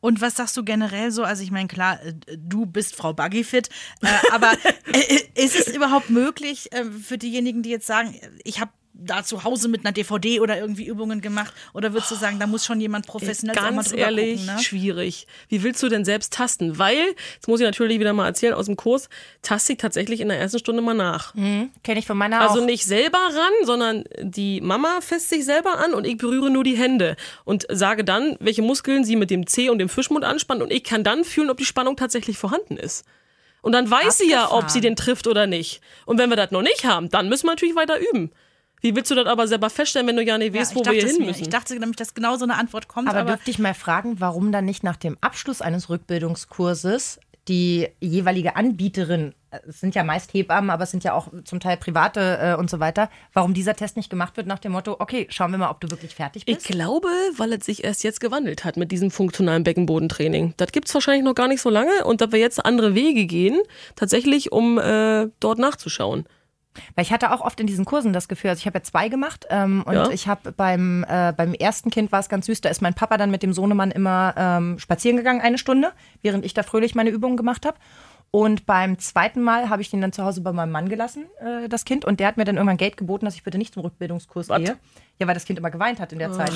[0.00, 1.24] Und was sagst du generell so?
[1.24, 3.68] Also ich meine, klar, äh, du bist Frau Buggyfit,
[4.02, 4.52] äh, aber
[4.92, 9.42] äh, ist es überhaupt möglich äh, für diejenigen, die jetzt sagen, ich habe da zu
[9.44, 11.52] Hause mit einer DVD oder irgendwie Übungen gemacht?
[11.72, 14.62] Oder würdest du sagen, da muss schon jemand professionell mal Ganz ehrlich, gucken, ne?
[14.62, 15.26] schwierig.
[15.48, 16.78] Wie willst du denn selbst tasten?
[16.78, 19.08] Weil, jetzt muss ich natürlich wieder mal erzählen aus dem Kurs,
[19.42, 21.34] taste ich tatsächlich in der ersten Stunde mal nach.
[21.34, 22.66] Kenne ich von meiner Also auch.
[22.66, 26.76] nicht selber ran, sondern die Mama fasst sich selber an und ich berühre nur die
[26.76, 30.72] Hände und sage dann, welche Muskeln sie mit dem Zeh und dem Fischmund anspannt und
[30.72, 33.04] ich kann dann fühlen, ob die Spannung tatsächlich vorhanden ist.
[33.60, 34.68] Und dann weiß sie ja, ob Abgefahren.
[34.68, 35.80] sie den trifft oder nicht.
[36.04, 38.30] Und wenn wir das noch nicht haben, dann müssen wir natürlich weiter üben.
[38.84, 40.84] Wie willst du das aber selber feststellen, wenn du ja nicht Ja, weißt, ich, wo
[40.84, 41.26] wir hin mir.
[41.28, 41.40] müssen?
[41.40, 43.08] ich dachte nämlich, dass genau so eine Antwort kommt.
[43.08, 47.18] Aber, Aber, dürfte ich mal fragen, warum dann nicht nach dem Abschluss eines Rückbildungskurses
[47.48, 51.60] die jeweilige Anbieterin, äh, es sind ja meist Hebammen, aber es sind ja auch zum
[51.60, 54.96] Teil private äh, und so weiter, warum dieser Test nicht gemacht wird nach dem Motto,
[54.98, 56.66] okay, schauen wir mal, ob du wirklich fertig Ich bist?
[56.66, 60.54] glaube, weil es sich erst jetzt gewandelt hat mit diesem funktionalen Beckenbodentraining.
[60.56, 63.26] Das gibt es wahrscheinlich noch gar nicht so lange und dass wir jetzt andere Wege
[63.26, 63.58] gehen,
[63.96, 66.26] tatsächlich, um äh, dort nachzuschauen.
[66.94, 69.08] Weil ich hatte auch oft in diesen Kursen das Gefühl, also ich habe ja zwei
[69.08, 70.10] gemacht ähm, und Ja.
[70.10, 73.16] ich habe beim, äh, beim ersten Kind war es ganz süß, da ist mein Papa
[73.16, 77.10] dann mit dem Sohnemann immer ähm, spazieren gegangen, eine Stunde, während ich da fröhlich meine
[77.10, 77.76] Übungen gemacht habe.
[78.30, 81.68] Und beim zweiten Mal habe ich den dann zu Hause bei meinem Mann gelassen, äh,
[81.68, 83.84] das Kind, und der hat mir dann irgendwann Geld geboten, dass ich bitte nicht zum
[83.84, 84.58] Rückbildungskurs Was?
[84.58, 84.76] gehe.
[85.20, 86.52] Ja, weil das Kind immer geweint hat in der Zeit.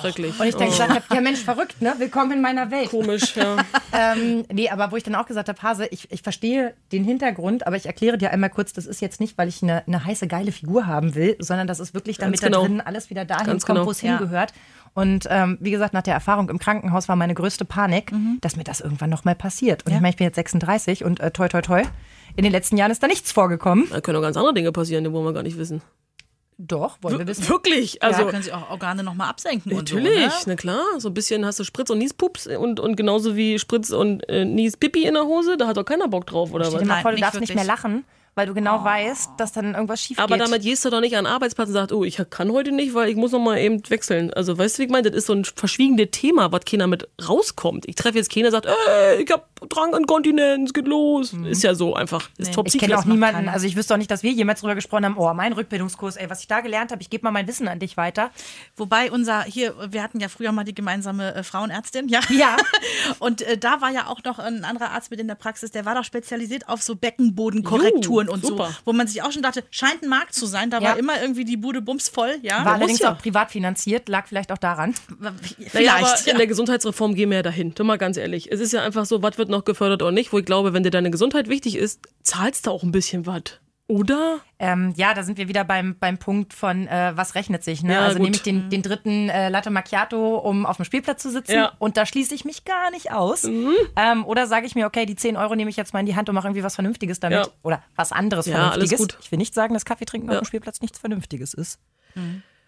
[0.00, 0.38] Schrecklich.
[0.40, 1.94] Und ich dann gesagt habe, ja Mensch, verrückt, ne?
[1.98, 2.90] Willkommen in meiner Welt.
[2.90, 3.56] Komisch, ja.
[3.92, 7.66] Ähm, nee, aber wo ich dann auch gesagt habe, Hase, ich, ich verstehe den Hintergrund,
[7.66, 10.28] aber ich erkläre dir einmal kurz, das ist jetzt nicht, weil ich eine, eine heiße,
[10.28, 12.62] geile Figur haben will, sondern das ist wirklich, damit genau.
[12.62, 13.86] da drin alles wieder dahin Ganz kommt, genau.
[13.88, 14.16] wo es Ja.
[14.18, 14.52] hingehört.
[14.94, 18.64] Und ähm, wie gesagt, nach der Erfahrung im Krankenhaus war meine größte Panik, dass mir
[18.64, 19.84] das irgendwann nochmal passiert.
[19.84, 19.96] Und Ja.
[19.96, 21.82] ich meine, ich bin jetzt 36 und äh, toi, toi, toi.
[22.36, 23.86] In den letzten Jahren ist da nichts vorgekommen.
[23.90, 25.82] Da können auch ganz andere Dinge passieren, die wollen wir gar nicht wissen.
[26.62, 27.48] Doch, wollen wir wissen.
[27.48, 27.98] Wirklich?
[28.00, 30.28] Da Also, können sie auch Organe nochmal absenken natürlich, und so.
[30.28, 30.32] Ne?
[30.46, 30.82] na klar.
[30.98, 34.44] So ein bisschen hast du Spritz- und Niespups und, und genauso wie Spritz- und äh,
[34.44, 36.82] Niespipi in der Hose, da hat doch keiner Bock drauf, oder Stell was?
[36.82, 37.66] dir mal Nein, vor, du nicht darfst nicht wirklich.
[37.66, 40.46] mehr lachen, weil du genau weißt, dass dann irgendwas schief Aber geht.
[40.46, 42.94] damit gehst du doch nicht an den Arbeitsplatz und sagst, oh, ich kann heute nicht,
[42.94, 44.32] weil ich muss noch mal eben wechseln.
[44.34, 45.10] Also weißt du, wie ich meine?
[45.10, 47.88] Das ist so ein verschwiegenes Thema, was keiner mit rauskommt.
[47.88, 51.32] Ich treffe jetzt keiner, sagt, ey, ich hab Drang an Kontinenz, geht los.
[51.32, 52.28] Ist ja so einfach.
[52.38, 54.74] Ist top ich kenne auch niemanden, also ich wüsste auch nicht, dass wir jemals drüber
[54.74, 57.46] gesprochen haben, oh, mein Rückbildungskurs, ey, was ich da gelernt habe, ich gebe mal mein
[57.46, 58.30] Wissen an dich weiter.
[58.76, 62.20] Wobei unser, hier, wir hatten ja früher mal die gemeinsame äh, Frauenärztin, ja.
[62.30, 62.56] Ja.
[63.18, 65.84] Und äh, da war ja auch noch ein anderer Arzt mit in der Praxis, der
[65.84, 68.68] war doch spezialisiert auf so Beckenbodenkorrekturen Juhu, und super.
[68.68, 70.90] so, wo man sich auch schon dachte, scheint ein Markt zu sein, da Ja.
[70.90, 72.64] war immer irgendwie die Bude bumsvoll, ja.
[72.64, 73.12] War allerdings ja.
[73.12, 74.94] auch privat finanziert, lag vielleicht auch daran.
[75.58, 76.32] Vielleicht, Naja, aber ja.
[76.32, 77.74] in der Gesundheitsreform gehen wir ja dahin.
[77.74, 78.50] Tu mal ganz ehrlich.
[78.50, 80.82] Es ist ja einfach so, was wird noch gefördert oder nicht, wo ich glaube, wenn
[80.82, 83.42] dir deine Gesundheit wichtig ist, zahlst du auch ein bisschen was.
[83.86, 84.38] Oder?
[84.60, 87.82] Ähm, ja, da sind wir wieder beim, beim Punkt von, äh, was rechnet sich.
[87.82, 87.94] Ne?
[87.94, 88.22] Ja, also gut.
[88.22, 91.72] nehme ich den, den dritten äh, Latte Macchiato, um auf dem Spielplatz zu sitzen Ja.
[91.80, 93.42] und da schließe ich mich gar nicht aus.
[93.96, 96.14] Ähm, oder sage ich mir, okay, die 10 Euro nehme ich jetzt mal in die
[96.14, 97.38] Hand und mache irgendwie was Vernünftiges damit.
[97.46, 97.48] Ja.
[97.64, 98.98] Oder was anderes Ja, alles Vernünftiges.
[99.00, 99.18] gut.
[99.24, 101.80] Ich will nicht sagen, dass Kaffee trinken auf dem Spielplatz nichts Vernünftiges ist.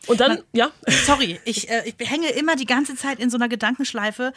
[0.08, 0.70] Und dann, ja.
[1.06, 4.32] Sorry, ich, äh, ich hänge immer die ganze Zeit in so einer Gedankenschleife.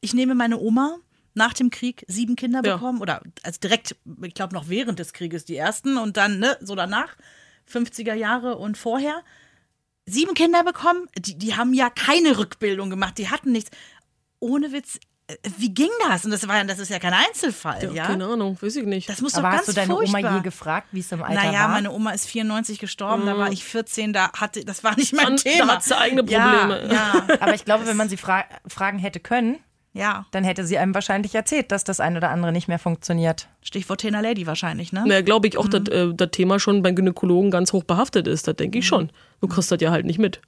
[0.00, 0.96] Ich nehme meine Oma
[1.34, 2.74] nach dem Krieg sieben Kinder Ja.
[2.76, 6.56] bekommen oder also direkt, ich glaube noch während des Krieges die ersten und dann ne,
[6.60, 7.16] so danach
[7.70, 9.22] 50er Jahre und vorher
[10.06, 11.08] sieben Kinder bekommen.
[11.18, 13.70] Die, die haben ja keine Rückbildung gemacht, die hatten nichts.
[14.38, 16.26] Ohne Witz, äh, wie ging das?
[16.26, 18.06] Und das war ja, das ist ja kein Einzelfall, ja.
[18.06, 19.08] Keine Ahnung, weiß ich nicht.
[19.08, 20.20] Das muss Aber doch hast ganz du deine furchtbar.
[20.20, 21.68] Oma je gefragt, wie es im Alter naja, war?
[21.68, 25.26] meine Oma ist 94 gestorben, da war ich 14, da hatte, das war nicht mein
[25.26, 25.72] An- da Thema.
[25.74, 26.86] hat sie eigene Probleme.
[26.92, 29.58] Ja, ja, Aber ich glaube, wenn man sie fra fragen hätte können,
[29.94, 30.26] ja.
[30.32, 33.48] dann hätte sie einem wahrscheinlich erzählt, dass das ein oder andere nicht mehr funktioniert.
[33.62, 35.04] Stichwort Tena Lady wahrscheinlich, ne?
[35.06, 35.70] Na, glaube ich auch, Mhm.
[35.84, 38.46] dass äh, das Thema schon beim Gynäkologen ganz hoch behaftet ist.
[38.46, 39.10] Das denke ich schon.
[39.40, 40.40] Du kriegst das ja halt nicht mit.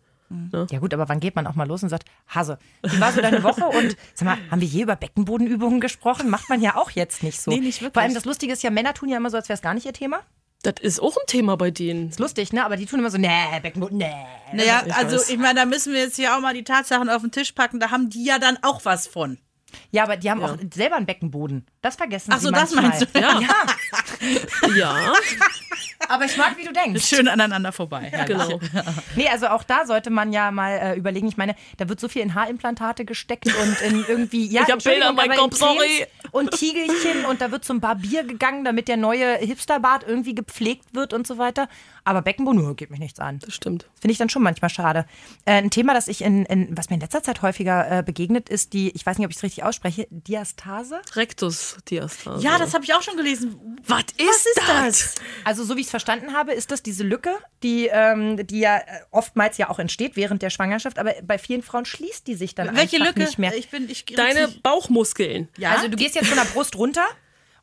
[0.71, 3.21] Ja gut, aber wann geht man auch mal los und sagt, Hase, wie war so
[3.21, 3.65] deine Woche?
[3.65, 6.29] Und sag mal, haben wir je über Beckenbodenübungen gesprochen?
[6.31, 7.53] Macht man ja auch jetzt nicht so.
[7.53, 7.93] Nee, nicht wirklich.
[7.93, 9.73] Vor allem das Lustige ist ja, Männer tun ja immer so, als wäre es gar
[9.73, 10.19] nicht ihr Thema.
[10.63, 12.09] Das ist auch ein Thema bei denen.
[12.09, 12.65] Ist lustig, ne?
[12.65, 13.29] Aber die tun immer so, nee,
[13.63, 14.11] Beckenboden, nee.
[14.53, 15.31] Naja, Ich also weiß.
[15.31, 17.79] ich meine, da müssen wir jetzt hier auch mal die Tatsachen auf den Tisch packen,
[17.79, 19.39] da haben die ja dann auch was von.
[19.91, 21.67] Ja, aber die haben auch selber einen Beckenboden.
[21.83, 22.99] Das vergessen Ach sie so, das manchmal.
[22.99, 23.21] meinst du?
[23.21, 23.41] Ja.
[23.41, 25.13] Ja, Ja,
[26.09, 27.05] aber ich mag, wie du denkst.
[27.05, 28.09] Schön aneinander vorbei.
[28.11, 28.37] herrlich.
[28.37, 28.61] genau.
[29.17, 31.27] Nee, also auch da sollte man ja mal äh, überlegen.
[31.29, 34.47] Ich meine, da wird so viel in Haarimplantate gesteckt und in irgendwie.
[34.47, 36.07] Ja, Ich hab Bilder Entschuldigung, in meinem aber in Kopf, sorry.
[36.31, 41.13] Und Tiegelchen und da wird zum Barbier gegangen, damit der neue Hipsterbart irgendwie gepflegt wird
[41.13, 41.69] und so weiter.
[42.05, 43.41] Aber Beckenboden, geht mich nichts an.
[43.41, 43.87] Das stimmt.
[44.01, 45.07] Finde ich dann schon manchmal schade.
[45.45, 48.49] Äh, ein Thema, das ich in, in, was mir in letzter Zeit häufiger äh, begegnet,
[48.49, 51.01] ist die, ich weiß nicht, ob ich es richtig ausspreche, Diastase.
[51.15, 52.43] Rektusdiastase.
[52.43, 53.79] Ja, das habe ich auch schon gelesen.
[53.87, 55.15] Was ist, das?
[55.45, 57.31] Also so wie ich es verstanden habe, ist das diese Lücke,
[57.63, 61.63] die, ähm, die ja äh, oftmals ja auch entsteht während der Schwangerschaft, aber bei vielen
[61.63, 63.21] Frauen schließt die sich dann Welche einfach Lücke?
[63.21, 63.55] nicht mehr.
[63.55, 65.49] Ich bin, ich Deine Bauchmuskeln.
[65.57, 65.73] ja?
[65.73, 67.07] Also du gehst jetzt von der Brust runter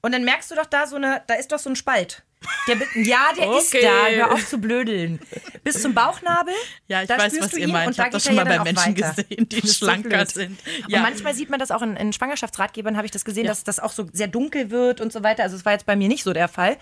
[0.02, 2.24] und dann merkst du doch da so eine, da ist doch so ein Spalt.
[2.68, 3.82] Der, ja, der ist Okay.
[3.84, 4.08] da.
[4.08, 5.20] Hör auf zu blödeln.
[5.64, 6.54] Bis zum Bauchnabel.
[6.88, 7.92] ja, ich weiß, was du ihr ihn meint.
[7.92, 9.24] Ich habe das schon mal ja bei dann Menschen weiter.
[9.24, 10.30] gesehen, die ist so schlanker blöd.
[10.32, 10.60] sind.
[10.86, 13.80] Und manchmal sieht man das auch in, in Schwangerschaftsratgebern, habe ich das gesehen, dass das
[13.80, 15.44] auch so sehr dunkel wird und so weiter.
[15.44, 16.78] Also es war jetzt bei mir nicht so der Fall.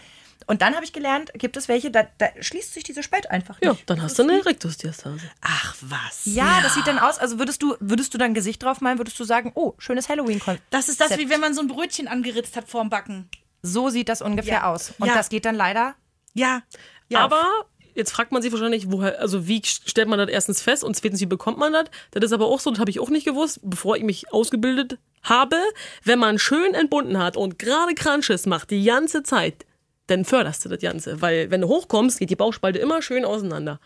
[0.48, 3.62] Und dann habe ich gelernt, gibt es welche, da, da schließt sich diese Spalt einfach
[3.62, 3.72] nicht.
[3.72, 5.20] Ja, dann hast du eine Rektusdiastase.
[5.42, 6.22] Ach was.
[6.26, 9.20] Ja, das sieht dann aus, also würdest du, würdest du dein Gesicht drauf malen, würdest
[9.20, 10.64] du sagen, oh, schönes Halloween-Konzept.
[10.72, 13.30] Das ist das, wie wenn man so ein Brötchen angeritzt hat vorm Backen.
[13.62, 14.72] So sieht das ungefähr Ja.
[14.74, 14.94] aus.
[15.00, 15.14] Und Ja.
[15.16, 15.96] das geht dann leider
[16.34, 16.62] Ja.
[17.10, 17.20] Ja.
[17.20, 17.46] Aber
[17.94, 21.20] jetzt fragt man sich wahrscheinlich, woher, also wie stellt man das erstens fest und zweitens,
[21.20, 21.86] wie bekommt man das?
[22.12, 24.98] Das ist aber auch so, das habe ich auch nicht gewusst, bevor ich mich ausgebildet
[25.24, 25.58] habe.
[26.04, 29.66] Wenn man schön entbunden hat und gerade Crunches macht die ganze Zeit,
[30.08, 31.22] dann förderst du das Ganze.
[31.22, 33.80] Weil wenn du hochkommst, geht die Bauchspalte immer schön auseinander.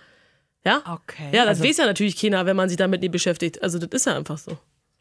[0.63, 0.81] Ja?
[0.87, 1.29] Okay.
[1.31, 3.61] Ja, das weiß ja natürlich keiner, wenn man sich damit nicht beschäftigt.
[3.63, 4.57] Also das ist ja einfach so.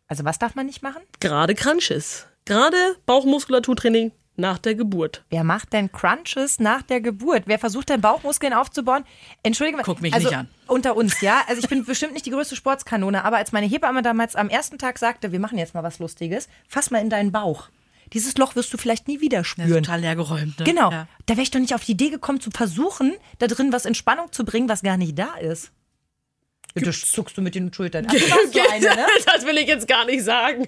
[0.08, 1.02] Also was darf man nicht machen?
[1.20, 2.26] Gerade Crunches.
[2.46, 5.24] Gerade Bauchmuskulaturtraining nach der Geburt.
[5.30, 7.44] Wer macht denn Crunches nach der Geburt?
[7.46, 9.04] Wer versucht denn Bauchmuskeln aufzubauen?
[9.42, 9.84] Entschuldige mal.
[9.84, 10.48] Guck mich also, nicht an.
[10.66, 11.42] Unter uns, ja.
[11.46, 14.78] Also ich bin bestimmt nicht die größte Sportskanone, aber als meine Hebamme damals am ersten
[14.78, 17.68] Tag sagte, wir machen jetzt mal was Lustiges, fass mal in deinen Bauch.
[18.12, 19.82] Dieses Loch wirst du vielleicht nie wieder spüren.
[19.82, 20.58] total leergeräumt.
[20.58, 20.64] Ne?
[20.64, 20.90] Genau.
[20.90, 21.08] Ja.
[21.26, 23.94] Da wäre ich doch nicht auf die Idee gekommen, zu versuchen, da drin was in
[23.94, 25.72] Spannung zu bringen, was gar nicht da ist.
[26.76, 28.06] Ja, das zuckst du mit den Schultern.
[28.10, 29.06] Ach, du eine, ne?
[29.26, 30.66] das will ich jetzt gar nicht sagen.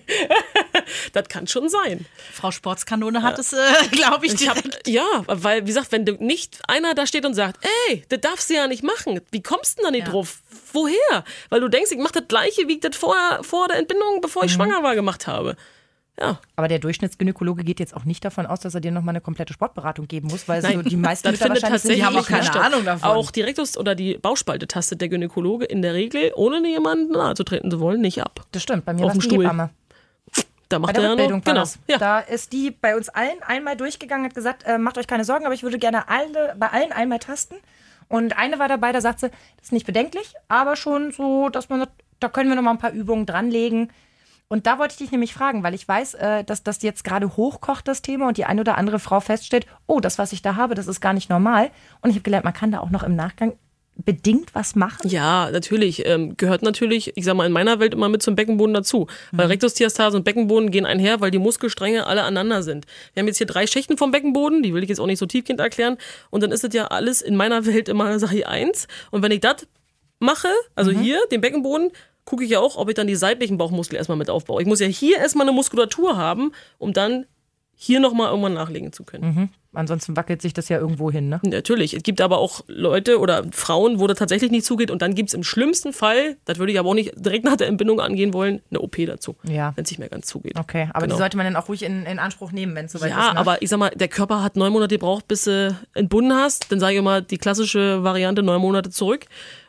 [1.12, 2.07] das kann schon sein.
[2.33, 3.59] Frau Sportskanone hat es, äh,
[3.90, 7.35] glaube ich, Ich hab, ja, weil, wie gesagt, wenn du nicht einer da steht und
[7.35, 10.12] sagt, ey, das darfst du ja nicht machen, wie kommst du denn da nicht Ja.
[10.12, 10.38] drauf?
[10.73, 11.25] Woher?
[11.49, 14.42] Weil du denkst, ich mache das gleiche, wie ich das vor, vor der Entbindung, bevor
[14.42, 14.47] Mhm.
[14.47, 15.57] ich schwanger war, gemacht habe.
[16.18, 19.20] Ja, Aber der Durchschnittsgynäkologe geht jetzt auch nicht davon aus, dass er dir nochmal eine
[19.20, 22.26] komplette Sportberatung geben muss, weil so Nein, die meisten Mütter wahrscheinlich sind Die haben auch
[22.26, 22.57] keine statt.
[22.64, 23.11] Ahnung davon.
[23.11, 27.35] Auch die Rektus- oder die Bauchspalte tastet der Gynäkologe in der Regel, ohne jemandem nahe
[27.35, 28.40] zu treten zu wollen, nicht ab.
[28.52, 29.44] Das stimmt, bei mir Auf war es dem die Stuhl.
[29.44, 29.70] Hebamme.
[30.68, 31.64] Da Bei macht der er ja Rückbildung genau.
[31.87, 31.98] Ja.
[31.98, 35.44] Da ist die bei uns allen einmal durchgegangen, hat gesagt, äh, macht euch keine Sorgen,
[35.44, 37.57] aber ich würde gerne alle, bei allen einmal tasten.
[38.09, 41.68] Und eine war dabei, da sagt sie, das ist nicht bedenklich, aber schon so, dass
[41.68, 43.92] man, sagt, da können wir noch mal ein paar Übungen dranlegen.
[44.48, 47.37] Und da wollte ich dich nämlich fragen, weil ich weiß, äh, dass das jetzt gerade
[47.37, 50.54] hochkocht, das Thema, und die eine oder andere Frau feststellt, oh, das, was ich da
[50.54, 51.70] habe, das ist gar nicht normal.
[52.00, 53.54] Und ich habe gelernt, man kann da auch noch im Nachgang
[53.96, 55.09] bedingt was machen.
[55.09, 56.06] Ja, natürlich.
[56.06, 59.06] Ähm, gehört natürlich, ich sag mal, in meiner Welt immer mit zum Beckenboden dazu.
[59.32, 62.87] Weil Rektusdiastase und Beckenboden gehen einher, weil die Muskelstränge alle aneinander sind.
[63.14, 65.26] Wir haben jetzt hier drei Schichten vom Beckenboden, die will ich jetzt auch nicht so
[65.26, 65.96] tiefgehend erklären.
[66.30, 68.87] Und dann ist das ja alles in meiner Welt immer Sache eins.
[69.11, 69.66] Und wenn ich das
[70.18, 71.90] mache, also hier, den Beckenboden,
[72.27, 74.61] gucke ich ja auch, ob ich dann die seitlichen Bauchmuskeln erstmal mit aufbaue.
[74.61, 77.25] Ich muss ja hier erstmal eine Muskulatur haben, um dann
[77.79, 79.51] hier nochmal irgendwann nachlegen zu können.
[79.75, 81.39] Ansonsten wackelt sich das ja irgendwo hin, ne?
[81.45, 81.93] Natürlich.
[81.93, 84.91] Es gibt aber auch Leute oder Frauen, wo das tatsächlich nicht zugeht.
[84.91, 87.57] Und dann gibt es im schlimmsten Fall, das würde ich aber auch nicht direkt nach
[87.57, 89.37] der Entbindung angehen wollen, eine OP dazu.
[89.43, 89.73] Ja.
[89.77, 90.59] Wenn es nicht mehr ganz zugeht.
[90.59, 91.17] Okay, aber Genau.
[91.17, 93.35] die sollte man dann auch ruhig in, in Anspruch nehmen, wenn es soweit Ja, ist.
[93.35, 93.41] Ne?
[93.41, 96.73] aber ich sag mal, der Körper hat neun Monate gebraucht, bis du entbunden hast.
[96.73, 99.27] Dann sage ich immer die klassische Variante neun Monate zurück.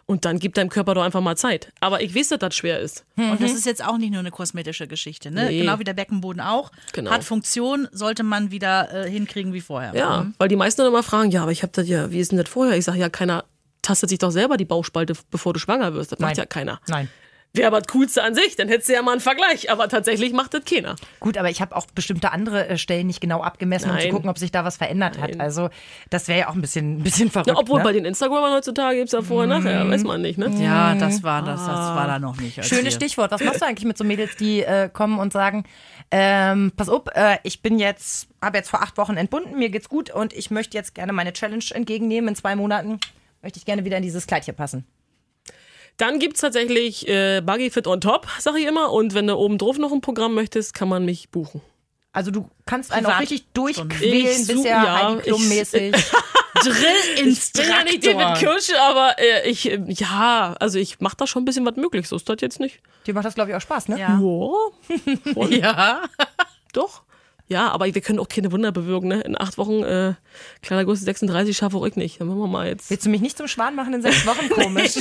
[0.09, 1.73] Und dann gibt deinem Körper doch einfach mal Zeit.
[1.81, 3.03] Aber ich weiß, dass das schwer ist.
[3.17, 5.47] Und das ist jetzt auch nicht nur eine kosmetische Geschichte, ne?
[5.47, 5.59] Nee.
[5.59, 6.71] Genau wie der Beckenboden auch.
[6.93, 7.11] Genau.
[7.11, 9.93] Hat Funktion, sollte man wieder äh, hinkriegen wie vorher.
[9.93, 12.31] Ja, weil die meisten dann immer fragen, ja, aber ich habe das ja, wie ist
[12.31, 12.77] denn das vorher?
[12.77, 13.43] Ich sage, ja, keiner
[13.81, 16.13] tastet sich doch selber die Bauchspalte, bevor du schwanger wirst.
[16.13, 16.37] Das macht Nein.
[16.37, 16.79] ja keiner.
[16.87, 17.09] Nein.
[17.57, 19.71] Wäre aber das Coolste an sich, dann hättest du ja mal einen Vergleich.
[19.71, 20.95] Aber tatsächlich macht das keiner.
[21.19, 24.13] Gut, aber ich habe auch bestimmte andere äh, Stellen nicht genau abgemessen, um zu Nein.
[24.13, 25.39] gucken, ob sich da was verändert hat.
[25.39, 25.69] Also
[26.09, 27.49] das wäre ja auch ein bisschen, ein bisschen verrückt.
[27.49, 27.83] Ja, obwohl ne?
[27.83, 30.51] bei den Instagramern heutzutage gibt es ja vorher, nachher, weiß man nicht, ne?
[30.59, 32.63] Ja, das war das, das war da noch nicht.
[32.63, 33.31] Schönes wir- Stichwort.
[33.31, 35.63] Was machst du eigentlich mit so Mädels, die äh, kommen und sagen,
[36.11, 39.89] ähm, pass auf, äh, ich bin jetzt, habe jetzt vor acht Wochen entbunden, mir geht's
[39.89, 42.29] gut und ich möchte jetzt gerne meine Challenge entgegennehmen.
[42.29, 42.99] In zwei Monaten
[43.41, 44.85] möchte ich gerne wieder in dieses Kleid hier passen.
[45.97, 48.91] Dann gibt's tatsächlich äh, Buggy Fit on Top, sag ich immer.
[48.91, 51.61] Und wenn du oben drauf noch ein Programm möchtest, kann man mich buchen.
[52.13, 55.95] Also du kannst einen auch Privat- richtig durchquälen, Ich such- bisher ja, Heidi Klum-mäßig.
[56.63, 57.63] Drill-Instruktor.
[57.65, 61.43] bin ja nicht David Kirsche, aber äh, ich, äh, ja, also ich mache da schon
[61.43, 62.07] ein bisschen was möglich.
[62.07, 62.79] So ist das jetzt nicht.
[63.05, 63.99] Dir macht das, glaube ich, auch Spaß, ne?
[63.99, 64.19] Ja.
[65.49, 66.01] Ja.
[66.73, 67.03] doch.
[67.49, 69.21] Ja, aber wir können auch keine Wunder bewirken, ne?
[69.21, 70.13] In acht Wochen, äh,
[70.61, 72.19] kleiner Größe 36 schaffe auch ich nicht.
[72.19, 72.89] Dann machen wir mal jetzt.
[72.89, 74.49] Willst du mich nicht zum Schwan machen in sechs Wochen?
[74.49, 74.95] Komisch.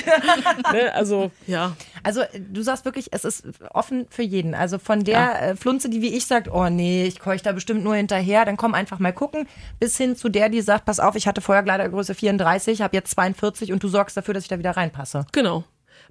[0.72, 0.92] Ne?
[0.94, 1.76] Also, ja.
[2.04, 4.54] Also du sagst wirklich, es ist offen für jeden.
[4.54, 7.82] Also von der äh, Flunze, die wie ich sagt, oh nee, ich keuch da bestimmt
[7.82, 9.48] nur hinterher, dann komm einfach mal gucken,
[9.80, 13.10] bis hin zu der, die sagt, pass auf, ich hatte vorher Kleidergröße 34, habe jetzt
[13.10, 15.26] 42 und du sorgst dafür, dass ich da wieder reinpasse.
[15.32, 15.64] Genau.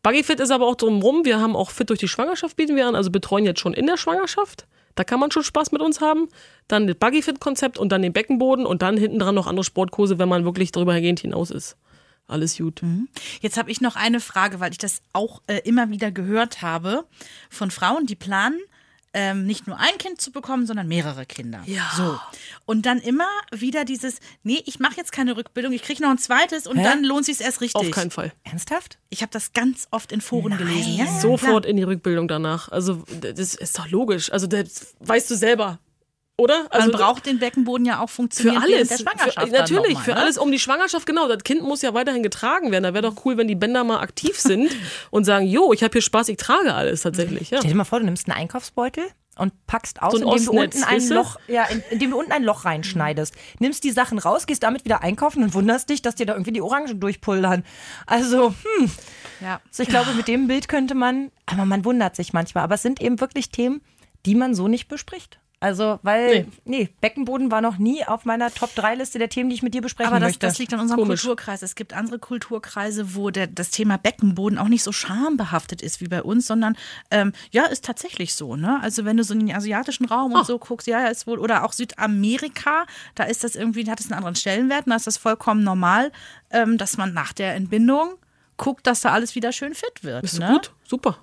[0.03, 1.23] Buggyfit ist aber auch drumrum.
[1.23, 3.87] Wir haben auch Fit durch die Schwangerschaft bieten wir an, also betreuen jetzt schon in
[3.87, 4.67] der Schwangerschaft.
[4.95, 6.27] Da kann man schon Spaß mit uns haben.
[6.67, 10.29] Dann das Buggyfit-Konzept und dann den Beckenboden und dann hinten dran noch andere Sportkurse, wenn
[10.29, 11.77] man wirklich darüber hingehend hinaus ist.
[12.27, 12.81] Alles gut.
[13.41, 17.05] Jetzt habe ich noch eine Frage, weil ich das auch äh, immer wieder gehört habe
[17.51, 18.59] von Frauen, die planen,
[19.15, 21.61] ähm, nicht nur ein Kind zu bekommen, sondern mehrere Kinder.
[21.65, 21.89] Ja.
[21.95, 22.19] So.
[22.65, 26.17] Und dann immer wieder dieses, nee, ich mache jetzt keine Rückbildung, ich kriege noch ein
[26.17, 27.81] zweites und dann lohnt sich erst richtig.
[27.81, 28.33] Auf keinen Fall.
[28.43, 28.99] Ernsthaft?
[29.09, 30.95] Ich habe das ganz oft in Foren gelesen.
[30.97, 32.67] Ja, ja, Sofort in die Rückbildung danach.
[32.69, 34.31] Also, das ist doch logisch.
[34.33, 35.79] Also, das weißt du selber.
[36.37, 36.65] Oder?
[36.69, 38.89] Also, Man braucht den Beckenboden ja auch für funktionieren alles.
[38.89, 39.47] der Schwangerschaft.
[39.47, 40.17] für, natürlich, mal, für ne?
[40.17, 41.29] alles um die Schwangerschaft, genau.
[41.29, 42.83] Das Kind muss ja weiterhin getragen werden.
[42.83, 44.69] Da wäre doch cool, wenn die Bänder mal aktiv sind
[45.11, 47.51] und sagen, jo, ich habe hier Spaß, ich trage alles tatsächlich.
[47.51, 47.59] Ja.
[47.59, 49.05] Stell dir mal vor, du nimmst einen Einkaufsbeutel
[49.37, 51.13] und packst aus, So indem du Ostnetz, unten ein du?
[51.15, 53.33] Loch, ja, in, indem du unten ein Loch reinschneidest.
[53.59, 56.51] Nimmst die Sachen raus, gehst damit wieder einkaufen und wunderst dich, dass dir da irgendwie
[56.51, 57.63] die Orangen durchpullern.
[58.07, 58.91] Also, hm,
[59.41, 59.61] Ja.
[59.69, 62.65] Also ich glaube, mit dem Bild könnte man, aber man wundert sich manchmal.
[62.65, 63.81] Aber es sind eben wirklich Themen,
[64.25, 65.39] die man so nicht bespricht.
[65.65, 69.73] Also, weil, nee, Beckenboden war noch nie auf meiner Top-3-Liste der Themen, die ich mit
[69.73, 70.45] dir besprechen Aber das, möchte.
[70.45, 71.21] das liegt an unserem Komisch.
[71.21, 71.63] Kulturkreis.
[71.63, 76.07] Es gibt andere Kulturkreise, wo der, das Thema Beckenboden auch nicht so schambehaftet ist wie
[76.07, 76.77] bei uns, sondern
[77.09, 78.55] ähm, ja, ist tatsächlich so.
[78.55, 78.79] Ne?
[78.83, 81.39] Also wenn du so in den asiatischen Raum und so guckst, ja, ja, ist wohl,
[81.39, 85.07] oder auch Südamerika, da ist das irgendwie, hat es einen anderen Stellenwert und da ist
[85.07, 86.11] das vollkommen normal,
[86.51, 88.13] ähm, dass man nach der Entbindung
[88.57, 90.25] guckt, dass da alles wieder schön fit wird.
[90.25, 90.47] Ist ne?
[90.47, 91.17] gut, super.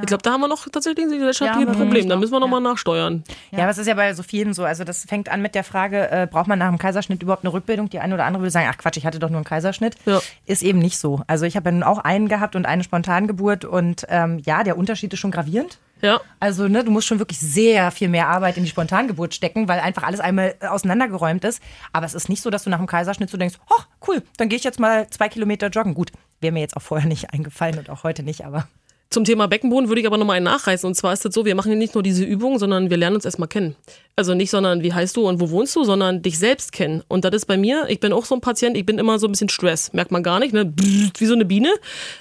[0.00, 2.08] Ich glaube, da haben wir noch tatsächlich ein gesellschaftliches Ja, Problem.
[2.08, 2.40] Da müssen wir ja.
[2.40, 3.24] nochmal nachsteuern.
[3.50, 4.64] Ja, aber es ist ja bei so vielen so.
[4.64, 7.52] Also das fängt an mit der Frage, äh, braucht man nach dem Kaiserschnitt überhaupt eine
[7.52, 7.88] Rückbildung?
[7.90, 9.96] Die eine oder andere würde sagen, ach Quatsch, ich hatte doch nur einen Kaiserschnitt.
[10.04, 10.20] Ja.
[10.46, 11.22] Ist eben nicht so.
[11.26, 14.76] Also ich habe ja nun auch einen gehabt und eine Spontangeburt und ähm, ja, der
[14.76, 15.78] Unterschied ist schon gravierend.
[16.02, 16.20] Ja.
[16.40, 19.80] Also, ne, du musst schon wirklich sehr viel mehr Arbeit in die Spontangeburt stecken, weil
[19.80, 21.62] einfach alles einmal äh, auseinandergeräumt ist.
[21.92, 24.48] Aber es ist nicht so, dass du nach dem Kaiserschnitt so denkst, oh, cool, dann
[24.48, 25.94] gehe ich jetzt mal zwei Kilometer joggen.
[25.94, 28.68] Gut, wäre mir jetzt auch vorher nicht eingefallen und auch heute nicht, aber.
[29.08, 30.86] Zum Thema Beckenboden würde ich aber nochmal einen nachreißen.
[30.86, 33.16] Und zwar ist es so, wir machen hier nicht nur diese Übung, sondern wir lernen
[33.16, 33.76] uns erstmal kennen.
[34.16, 37.04] Also nicht, sondern wie heißt du und wo wohnst du, sondern dich selbst kennen.
[37.06, 39.28] Und das ist bei mir, ich bin auch so ein Patient, ich bin immer so
[39.28, 39.92] ein bisschen Stress.
[39.92, 40.72] Merkt man gar nicht, ne?
[40.76, 41.70] Wie so eine Biene.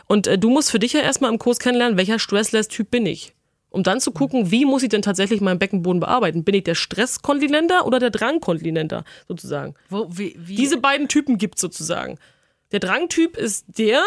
[0.07, 3.33] Und äh, du musst für dich ja erstmal im Kurs kennenlernen, welcher Stressless-Typ bin ich.
[3.75, 6.45] Um dann zu gucken, wie muss ich denn tatsächlich meinen Beckenboden bearbeiten?
[6.45, 9.73] Bin ich der Stresskontinenter oder der Drangkontinenter, sozusagen?
[9.89, 12.17] Wo, wie, wie, Diese beiden Typen gibt's sozusagen.
[12.71, 14.01] Der Drangtyp ist der,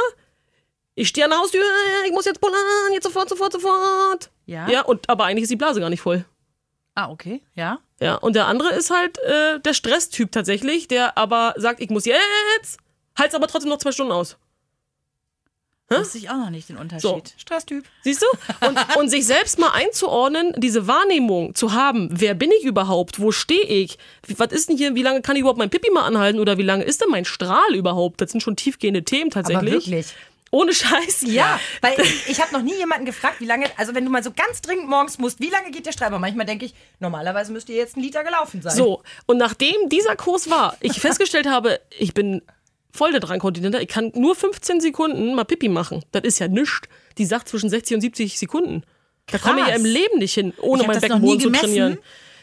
[0.99, 1.63] ich stehe an der Haustür,
[2.07, 4.31] ich muss jetzt pullern, jetzt sofort, sofort, sofort.
[4.47, 4.69] Ja?
[4.69, 6.25] Ja, und aber eigentlich ist die Blase gar nicht voll.
[6.95, 7.41] Ah, okay.
[7.55, 7.79] Ja.
[8.01, 12.05] Ja, und der andere ist halt äh, der Stresstyp tatsächlich, der aber sagt, ich muss
[12.05, 12.79] jetzt,
[13.17, 14.37] halt's aber trotzdem noch zwei Stunden aus.
[15.91, 17.33] Wusste ich auch noch nicht den Unterschied.
[17.39, 17.85] Stresstyp.
[18.03, 18.67] Siehst du?
[18.67, 23.33] Und, und sich selbst mal einzuordnen, diese Wahrnehmung zu haben, wer bin ich überhaupt, wo
[23.33, 26.03] stehe ich, wie, was ist denn hier, wie lange kann ich überhaupt mein Pipi mal
[26.05, 28.21] anhalten oder wie lange ist denn mein Strahl überhaupt?
[28.21, 29.87] Das sind schon tiefgehende Themen Aber tatsächlich.
[29.87, 30.15] wirklich.
[30.51, 31.23] Ohne Scheiß.
[31.27, 34.23] Ja, weil ich, ich habe noch nie jemanden gefragt, wie lange, also wenn du mal
[34.23, 36.09] so ganz dringend morgens musst, wie lange geht der Strahl?
[36.09, 38.75] Aber manchmal denke ich, normalerweise müsste jetzt ein Liter gelaufen sein.
[38.75, 42.43] So, und nachdem dieser Kurs war, ich festgestellt habe, ich bin
[42.93, 46.03] voll der Drangkontinenter, ich kann nur 15 Sekunden mal Pipi machen.
[46.13, 46.89] Das ist ja nichts.
[47.19, 48.83] Die sagt zwischen 60 und 70 Sekunden.
[49.27, 51.99] Da komme ich ja im Leben nicht hin, ohne mein Beckenboden zu trainieren.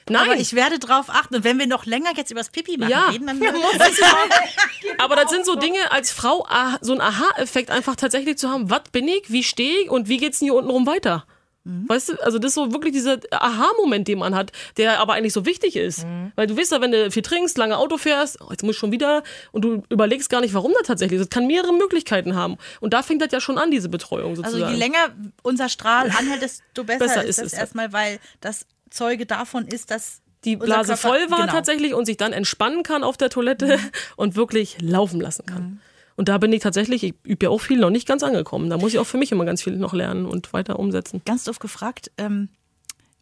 [0.10, 1.36] Nein, Aber ich werde drauf achten.
[1.36, 3.10] Und wenn wir noch länger jetzt über das Pipi machen Ja.
[3.10, 3.42] reden, dann
[5.00, 8.70] aber das sind so Dinge als Frau, ah, so ein Aha-Effekt einfach tatsächlich zu haben,
[8.70, 11.26] was bin ich, wie stehe ich und wie geht's denn hier unten rum weiter?
[11.64, 11.90] Mhm.
[11.90, 15.34] Weißt du, also das ist so wirklich dieser Aha-Moment, den man hat, der aber eigentlich
[15.34, 16.06] so wichtig ist.
[16.06, 16.32] Mhm.
[16.36, 18.80] Weil du weißt ja, wenn du viel trinkst, lange Auto fährst, oh, jetzt muss ich
[18.80, 21.32] schon wieder, und du überlegst gar nicht, warum das tatsächlich ist.
[21.32, 22.58] Das kann mehrere Möglichkeiten haben.
[22.82, 24.64] Und da fängt das ja schon an, diese Betreuung sozusagen.
[24.64, 25.10] Also je länger
[25.42, 27.54] unser Strahl anhält, desto besser, Besser ist es.
[27.54, 31.52] erstmal, weil das Zeuge davon ist, dass die Blase Körper- voll war genau.
[31.52, 33.80] tatsächlich und sich dann entspannen kann auf der Toilette
[34.16, 35.82] und wirklich laufen lassen kann.
[36.16, 38.70] Und da bin ich tatsächlich, ich übe ja auch viel, noch nicht ganz angekommen.
[38.70, 41.22] Da muss ich auch für mich immer ganz viel noch lernen und weiter umsetzen.
[41.26, 42.50] Ganz doof gefragt, ähm,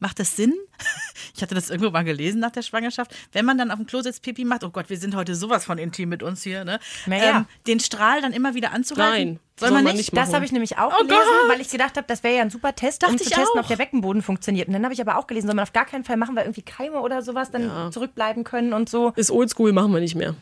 [0.04, 0.54] macht das Sinn?
[1.36, 3.12] Ich hatte das irgendwo mal gelesen nach der Schwangerschaft.
[3.32, 5.66] Wenn man dann auf dem Klo sitzt, Pipi macht, oh Gott, wir sind heute sowas
[5.66, 6.80] von intim mit uns hier, ne?
[7.08, 7.46] Naja.
[7.66, 9.30] den Strahl dann immer wieder anzuhalten?
[9.30, 9.96] Nein, Soll man nicht?
[9.96, 11.52] nicht Das habe ich nämlich auch Oh gelesen, Gott.
[11.54, 13.62] weil ich gedacht habe, das wäre ja ein super Test, um zu testen, auch.
[13.62, 14.68] ob der Beckenboden funktioniert.
[14.68, 16.44] Und dann habe ich aber auch gelesen, soll man auf gar keinen Fall machen, weil
[16.46, 17.90] irgendwie Keime oder sowas dann Ja.
[17.92, 19.12] zurückbleiben können und so.
[19.16, 20.36] Ist oldschool, machen wir nicht mehr.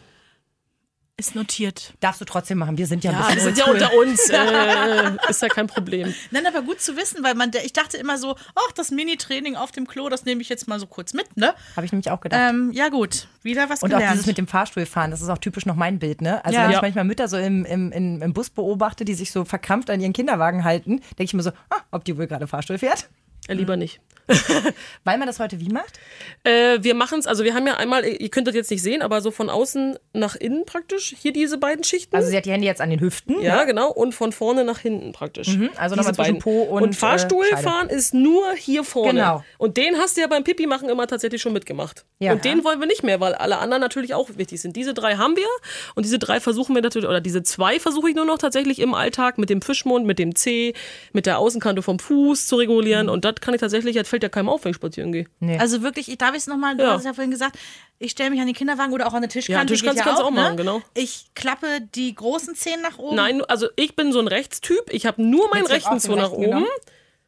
[1.21, 1.93] Ist notiert.
[1.99, 2.79] Darfst du trotzdem machen.
[2.79, 4.27] Wir sind ja, Ja, ein wir bisschen sind ja unter uns.
[4.31, 6.15] Äh, ist ja kein Problem.
[6.31, 9.71] Nein, aber gut zu wissen, weil man, ich dachte immer so, ach, das Mini-Training auf
[9.71, 11.53] dem Klo, das nehme ich jetzt mal so kurz mit, ne?
[11.75, 12.41] Habe ich nämlich auch gedacht.
[12.49, 14.13] Ähm, ja gut, wieder was Und auch gelernt.
[14.15, 16.43] dieses mit dem Fahrstuhlfahren, das ist auch typisch noch mein Bild, ne?
[16.43, 16.63] Also Ja.
[16.63, 16.81] wenn ich Ja.
[16.81, 20.13] manchmal Mütter so im, im, im, im Bus beobachte, die sich so verkrampft an ihren
[20.13, 23.09] Kinderwagen halten, denke ich mir so, ah, ob die wohl gerade Fahrstuhl fährt?
[23.47, 23.99] Ja, lieber nicht.
[25.03, 25.99] Weil man das heute wie macht?
[26.43, 29.01] Äh, wir machen es, also wir haben ja einmal, ihr könnt das jetzt nicht sehen,
[29.01, 31.15] aber so von außen nach innen praktisch.
[31.19, 32.15] Hier diese beiden Schichten.
[32.15, 33.41] Also sie hat die Hände jetzt an den Hüften.
[33.41, 33.91] ja, genau.
[33.91, 35.49] Und von vorne nach hinten praktisch.
[35.49, 36.39] also Diese nochmal zwischen.
[36.39, 39.13] Po und, äh, Fahrstuhlfahren ist nur hier vorne.
[39.13, 39.43] Genau.
[39.57, 42.05] Und den hast du ja beim Pipi machen immer tatsächlich schon mitgemacht.
[42.19, 42.33] Ja.
[42.33, 44.75] und den wollen wir nicht mehr, weil alle anderen natürlich auch wichtig sind.
[44.75, 45.47] Diese drei haben wir
[45.95, 48.93] und diese drei versuchen wir natürlich, oder diese zwei versuche ich nur noch tatsächlich im
[48.93, 50.73] Alltag mit dem Fischmund, mit dem Zeh,
[51.13, 53.09] mit der Außenkante vom Fuß zu regulieren.
[53.09, 55.27] Und das kann ich tatsächlich, das fällt ja keinem auf, wenn ich spazieren gehe.
[55.39, 55.57] Nee.
[55.57, 56.91] Also wirklich, ich darf es nochmal, du Ja.
[56.91, 57.57] hast es ja vorhin gesagt,
[57.99, 59.59] ich stelle mich an den Kinderwagen oder auch an eine Tischkante.
[59.61, 60.41] Ja, Tischkante geht kannst du auch ne?
[60.41, 60.81] machen, genau.
[60.93, 63.15] Ich klappe die großen Zehen nach oben.
[63.15, 64.85] Nein, also ich bin so ein Rechtstyp.
[64.89, 66.43] Ich habe nur meinen Jetzt rechten auch den Zeh nach rechten oben.
[66.45, 66.67] genommen.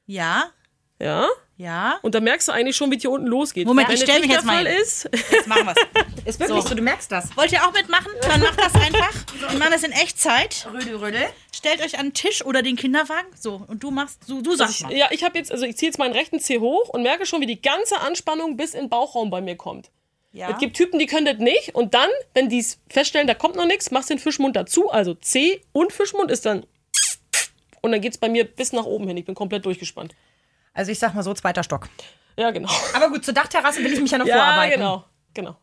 [0.06, 0.46] Ja,
[1.00, 1.28] Ja.
[1.58, 2.00] Ja.
[2.02, 3.68] Und da merkst du eigentlich schon, wie es hier unten losgeht.
[3.68, 4.82] Moment, Wenn ich das stell nicht mich der jetzt mal Fall hin.
[4.82, 5.78] ist, Jetzt machen wir's.
[6.26, 6.76] Ist wirklich so.
[6.76, 7.36] du merkst das.
[7.36, 8.12] Wollt ihr auch mitmachen?
[8.22, 9.13] Dann macht das einfach.
[9.50, 10.68] Wir machen das in Echtzeit.
[10.74, 11.26] Rödel, rödel.
[11.54, 13.28] Stellt euch an den Tisch oder den Kinderwagen.
[13.38, 14.94] So, und du machst, du, du sagst ich, mal.
[14.96, 17.42] ja, ich habe jetzt, also ich ziehe jetzt meinen rechten Zeh hoch und merke schon,
[17.42, 19.92] wie die ganze Anspannung bis in den Bauchraum bei mir kommt.
[20.32, 20.50] Ja.
[20.50, 23.56] Es gibt Typen, die können das nicht und dann, wenn die es feststellen, da kommt
[23.56, 26.66] noch nichts, machst den Fischmund dazu, also C und Fischmund ist dann
[27.82, 29.18] und dann geht's bei mir bis nach oben hin.
[29.18, 30.16] Ich bin komplett durchgespannt.
[30.74, 31.88] Also ich sag mal so, zweiter Stock.
[32.38, 32.70] Ja, genau.
[32.96, 34.80] Aber gut, zur Dachterrasse will ich mich ja noch Ja, vorarbeiten.
[34.80, 35.06] genau.
[35.34, 35.56] Genau.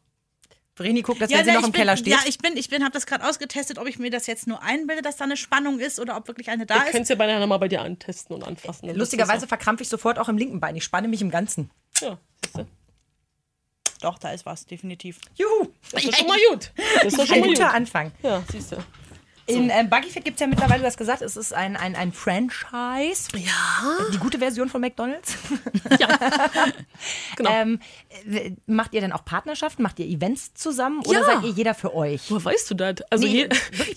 [0.77, 2.13] Vreni guckt, dass Ja, wenn sie ja, noch im bin, Keller steht.
[2.13, 4.63] ja, ich bin, ich bin, habe das gerade ausgetestet, ob ich mir das jetzt nur
[4.63, 6.87] einbilde, dass da eine Spannung ist oder ob wirklich eine da Ich ist.
[6.93, 8.87] könnte es ja beinahe mal bei dir antesten und anfassen.
[8.87, 10.77] Dann Lustigerweise verkrampfe ich sofort auch im linken Bein.
[10.77, 11.71] Ich spanne mich im Ganzen.
[12.01, 12.67] Ja, siehste.
[14.01, 15.19] Doch, da ist was, definitiv.
[15.35, 15.69] Juhu.
[15.93, 16.73] das ist doch schon mal gut.
[16.95, 17.57] Das ist doch Ein schon mal gut.
[17.59, 18.13] guter Anfang.
[18.23, 18.77] Ja, siehst du.
[19.47, 22.13] In ähm, Buggyfit gibt es ja mittlerweile, du hast gesagt, es ist ein, ein, ein
[22.13, 23.29] Franchise.
[23.37, 23.97] Ja.
[24.13, 25.35] Die gute Version von McDonalds.
[25.99, 26.09] Ja.
[27.37, 27.51] genau.
[27.51, 27.81] Ähm,
[28.31, 29.83] äh, macht ihr denn auch Partnerschaften?
[29.83, 31.01] Macht ihr Events zusammen?
[31.07, 31.25] Oder Ja.
[31.25, 32.31] seid ihr jeder für euch?
[32.31, 32.97] Woher weißt du das?
[33.11, 33.49] Also, Nee,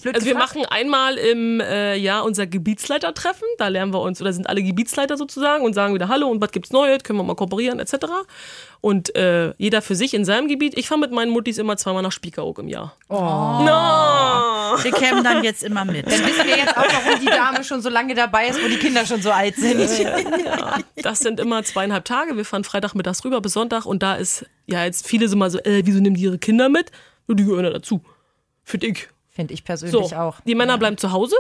[0.04, 3.48] je, also wir machen einmal im äh, Jahr unser Gebietsleitertreffen.
[3.58, 6.52] Da lernen wir uns, oder sind alle Gebietsleiter sozusagen und sagen wieder Hallo und was
[6.52, 7.94] gibt's Neues, können wir mal kooperieren, etc.
[8.84, 10.78] Und äh, jeder für sich in seinem Gebiet.
[10.78, 12.94] Ich fahre mit meinen Muttis immer zweimal nach Spiekeroog im Jahr.
[13.08, 13.16] Oh.
[13.16, 14.84] No!
[14.84, 16.06] Wir kämen dann jetzt immer mit.
[16.06, 18.76] Dann wissen wir jetzt auch, warum die Dame schon so lange dabei ist, wo die
[18.76, 19.80] Kinder schon so alt sind.
[20.00, 22.36] Ja, das sind immer zweieinhalb Tage.
[22.36, 25.60] Wir fahren Freitagmittags rüber bis Sonntag und da ist, ja, jetzt viele sind mal so,
[25.60, 26.92] äh, wieso nehmen die ihre Kinder mit?
[27.30, 28.02] Ja, die gehören ja dazu.
[28.66, 29.08] Finde ich.
[29.30, 30.42] Finde ich persönlich So, auch.
[30.42, 31.38] die Männer bleiben zu Hause.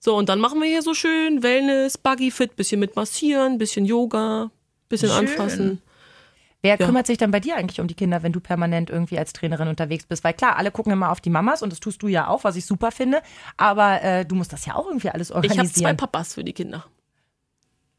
[0.00, 4.50] So, und dann machen wir hier so schön Wellness, Buggyfit, bisschen mit massieren, bisschen Yoga,
[4.88, 5.80] bisschen anfassen.
[6.66, 6.84] Wer Ja.
[6.86, 9.68] kümmert sich dann bei dir eigentlich um die Kinder, wenn du permanent irgendwie als Trainerin
[9.68, 10.24] unterwegs bist?
[10.24, 12.56] Weil klar, alle gucken immer auf die Mamas und das tust du ja auch, was
[12.56, 13.22] ich super finde.
[13.56, 15.96] Aber äh, du musst das ja auch irgendwie alles Ich habe zwei organisieren.
[15.96, 16.84] Papas für die Kinder.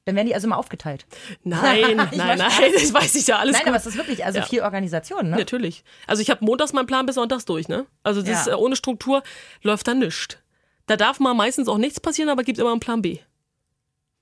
[0.05, 1.05] dann werden die also immer aufgeteilt.
[1.43, 2.39] Nein, nein, nein,
[2.73, 3.67] das weiß ich ja alles Nein, gut.
[3.69, 4.45] aber es ist wirklich, also Ja.
[4.45, 5.37] viel Organisation, ne?
[5.37, 5.83] Natürlich.
[6.05, 7.85] Also ich habe montags meinen Plan bis sonntags durch, ne?
[8.03, 8.41] Also das Ja.
[8.41, 9.23] ist, äh, ohne Struktur
[9.63, 10.37] läuft da nichts.
[10.85, 13.19] Da darf mal meistens auch nichts passieren, aber gibt immer einen Plan B.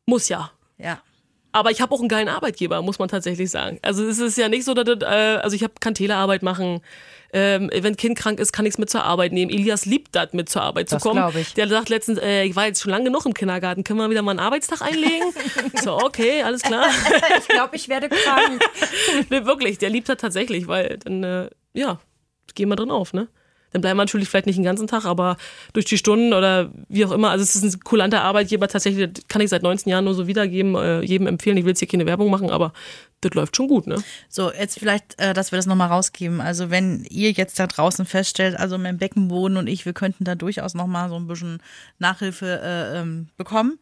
[0.07, 0.51] Muss ja.
[0.77, 0.99] Ja.
[1.55, 3.79] Aber ich habe auch einen geilen Arbeitgeber, muss man tatsächlich sagen.
[3.81, 6.81] Also es ist ja nicht so, dass das, äh, also ich habe kann Telearbeit machen.
[7.31, 9.49] Ähm, wenn Kind krank ist, kann ich es mit zur Arbeit nehmen.
[9.49, 11.21] Elias liebt das, mit zur Arbeit Das zu kommen.
[11.21, 11.53] glaub ich.
[11.53, 14.21] Der sagt letztens, äh, ich war jetzt schon lange genug im Kindergarten, können wir wieder
[14.21, 15.31] mal einen Arbeitstag einlegen?
[15.81, 16.87] so, okay, alles klar.
[17.39, 18.61] Ich glaube, ich werde krank.
[19.29, 22.01] nee, wirklich, der liebt das tatsächlich, weil dann, äh, ja,
[22.53, 23.29] gehen wir drin auf, ne?
[23.75, 25.35] Dann bleiben wir natürlich vielleicht nicht den ganzen Tag, aber
[25.73, 27.31] durch die Stunden oder wie auch immer.
[27.31, 30.75] Also es ist ein kulanter Arbeitgeber tatsächlich, kann ich seit 19 Jahren nur so wiedergeben,
[30.75, 31.57] äh, jedem empfehlen.
[31.57, 32.71] Ich will jetzt hier keine Werbung machen, aber
[33.19, 34.01] das läuft schon gut, ne?
[34.29, 36.39] So, jetzt vielleicht, äh, dass wir das nochmal rausgeben.
[36.39, 40.35] Also wenn ihr jetzt da draußen feststellt, also mein Beckenboden und ich, wir könnten da
[40.35, 41.61] durchaus nochmal so ein bisschen
[41.99, 43.77] Nachhilfe äh, ähm, bekommen.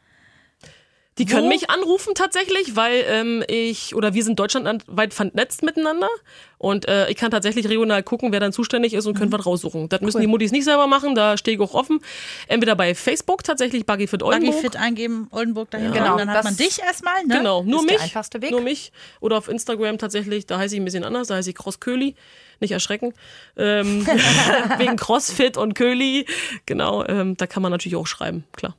[1.17, 1.49] Die können Wo?
[1.49, 6.09] mich anrufen tatsächlich, weil ähm, ich oder wir sind deutschlandweit vernetzt miteinander
[6.57, 9.89] und äh, ich kann tatsächlich regional gucken, wer dann zuständig ist und können was raussuchen.
[9.89, 11.99] Das müssen die Muttis nicht selber machen, da stehe ich auch offen.
[12.47, 14.55] Entweder bei Facebook tatsächlich Buggyfit Oldenburg.
[14.55, 15.91] Buggyfit eingeben, Oldenburg dahin.
[15.91, 17.37] Genau, Genau, dann hat das man dich erstmal, ne?
[17.37, 18.03] Genau, nur Ist der mich.
[18.03, 18.51] einfachste Weg.
[18.51, 18.91] Nur mich.
[19.19, 22.15] Oder auf Instagram tatsächlich, da heiße ich ein bisschen anders, da heiße ich Cross Köli.
[22.59, 23.13] Nicht erschrecken.
[23.57, 24.05] Ähm,
[24.77, 26.25] wegen Crossfit und Köli.
[26.65, 28.75] Genau, ähm, da kann man natürlich auch schreiben, klar.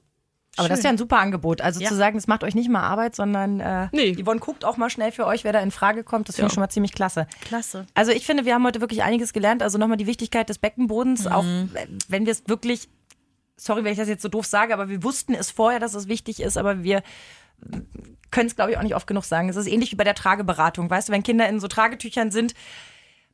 [0.56, 1.60] Aber das ist ja ein super Angebot.
[1.60, 1.88] Also Ja.
[1.88, 4.14] zu sagen, es macht euch nicht mal Arbeit, sondern äh, Nee.
[4.22, 6.28] Yvonne guckt auch mal schnell für euch, wer da in Frage kommt.
[6.28, 6.54] Das finde ich Ja.
[6.54, 7.26] schon mal ziemlich klasse.
[7.44, 7.86] Klasse.
[7.94, 9.62] Also ich finde, wir haben heute wirklich einiges gelernt.
[9.62, 11.66] Also nochmal die Wichtigkeit des Beckenbodens, auch äh,
[12.08, 12.88] wenn wir es wirklich,
[13.56, 16.08] sorry, wenn ich das jetzt so doof sage, aber wir wussten es vorher, dass es
[16.08, 17.02] wichtig ist, aber wir
[18.30, 19.48] können es, glaube ich, auch nicht oft genug sagen.
[19.48, 20.90] Es ist ähnlich wie bei der Trageberatung.
[20.90, 22.54] Weißt du, wenn Kinder in so Tragetüchern sind,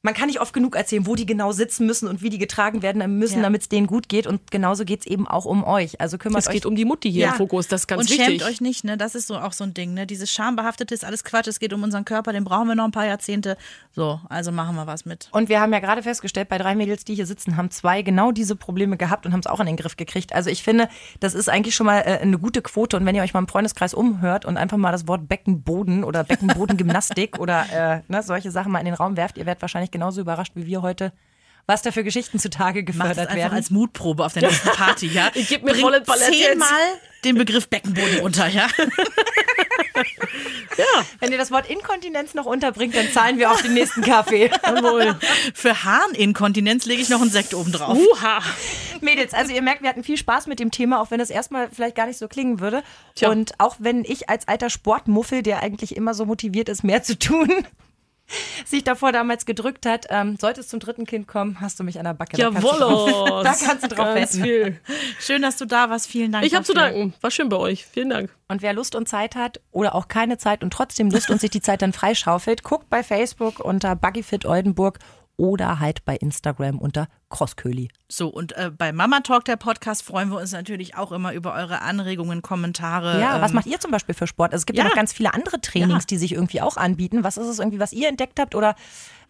[0.03, 2.81] man kann nicht oft genug erzählen, wo die genau sitzen müssen und wie die getragen
[2.81, 3.43] werden müssen, Ja.
[3.43, 4.27] damit es denen gut geht.
[4.27, 6.01] Und genauso geht es eben auch um euch.
[6.01, 8.11] Also kümmert Es euch geht um die Mutti hier im Fokus, das ist ganz und
[8.11, 8.25] wichtig.
[8.27, 8.97] schämt euch nicht, ne?
[8.97, 10.07] Das ist so auch so ein Ding, ne?
[10.07, 11.49] Dieses schambehaftete ist alles Quatsch.
[11.49, 13.59] Es geht um unseren Körper, den brauchen wir noch ein paar Jahrzehnte.
[13.93, 15.29] So, also machen wir was mit.
[15.33, 18.31] Und wir haben ja gerade festgestellt, bei drei Mädels, die hier sitzen, haben zwei genau
[18.31, 20.33] diese Probleme gehabt und haben es auch in den Griff gekriegt.
[20.33, 20.89] Also ich finde,
[21.19, 22.97] das ist eigentlich schon mal äh, eine gute Quote.
[22.97, 26.23] Und wenn ihr euch mal im Freundeskreis umhört und einfach mal das Wort Beckenboden oder
[26.23, 30.21] Beckenbodengymnastik oder äh, ne, solche Sachen mal in den Raum werft, ihr werdet wahrscheinlich genauso
[30.21, 31.13] überrascht wie wir heute,
[31.67, 33.55] was da für Geschichten zutage gefördert einfach werden.
[33.55, 35.31] als Mutprobe auf der nächsten Party, ja?
[35.35, 36.69] Ich geb mir volle Palette zehnmal
[37.25, 38.69] den Begriff Beckenboden unter, ja?
[41.19, 44.51] Wenn ihr das Wort Inkontinenz noch unterbringt, dann zahlen wir auf den nächsten Kaffee.
[44.65, 45.17] Jawohl.
[45.55, 47.99] Für Harninkontinenz lege ich noch einen Sekt oben drauf.
[47.99, 48.41] Uha.
[49.01, 51.69] Mädels, also ihr merkt, wir hatten viel Spaß mit dem Thema, auch wenn es erstmal
[51.71, 52.83] vielleicht gar nicht so klingen würde.
[53.15, 53.31] Tja.
[53.31, 57.19] Und auch wenn ich als alter Sportmuffel, der eigentlich immer so motiviert ist, mehr zu
[57.19, 57.49] tun,
[58.65, 61.99] sich davor damals gedrückt hat, ähm, sollte es zum dritten Kind kommen, hast du mich
[61.99, 62.37] an der Backe.
[62.37, 63.45] Da kannst du drauf-.
[63.45, 64.81] Da kannst du drauf viel.
[65.19, 66.09] Schön, dass du da warst.
[66.09, 66.45] Vielen Dank.
[66.45, 67.15] Ich habe zu danken.
[67.21, 67.87] War schön bei euch.
[67.87, 68.35] Vielen Dank.
[68.49, 71.51] Und wer Lust und Zeit hat oder auch keine Zeit und trotzdem Lust und sich
[71.51, 74.99] die Zeit dann freischaufelt, guckt bei Facebook unter Buggyfit Oldenburg
[75.37, 77.89] oder halt bei Instagram unter Crossköli.
[78.09, 81.55] So, und äh, bei Mama Talk, der Podcast, freuen wir uns natürlich auch immer über
[81.55, 83.21] eure Anregungen, Kommentare.
[83.21, 84.53] Ja, was ähm, macht ihr zum Beispiel für Sport?
[84.53, 84.89] Also es gibt ja, ja.
[84.91, 86.07] noch ganz viele andere Trainings, Ja.
[86.11, 87.23] die sich irgendwie auch anbieten.
[87.25, 88.75] Was ist es irgendwie, was ihr entdeckt habt oder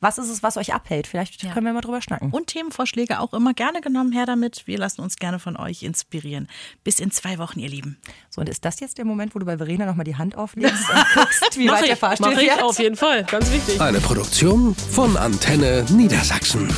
[0.01, 1.07] was ist es, was euch abhält?
[1.07, 1.53] Vielleicht Ja.
[1.53, 2.30] können wir mal drüber schnacken.
[2.30, 4.66] Und Themenvorschläge auch immer gerne genommen, her damit.
[4.66, 6.48] Wir lassen uns gerne von euch inspirieren.
[6.82, 7.98] Bis in zwei Wochen, ihr Lieben.
[8.30, 10.88] So, und ist das jetzt der Moment, wo du bei Verena nochmal die Hand auflegst
[10.88, 13.24] und guckst, wie weit der Fahrstuhl mach ich auf jeden Fall.
[13.24, 13.78] Ganz wichtig.
[13.78, 16.72] Eine Produktion von Antenne Niedersachsen.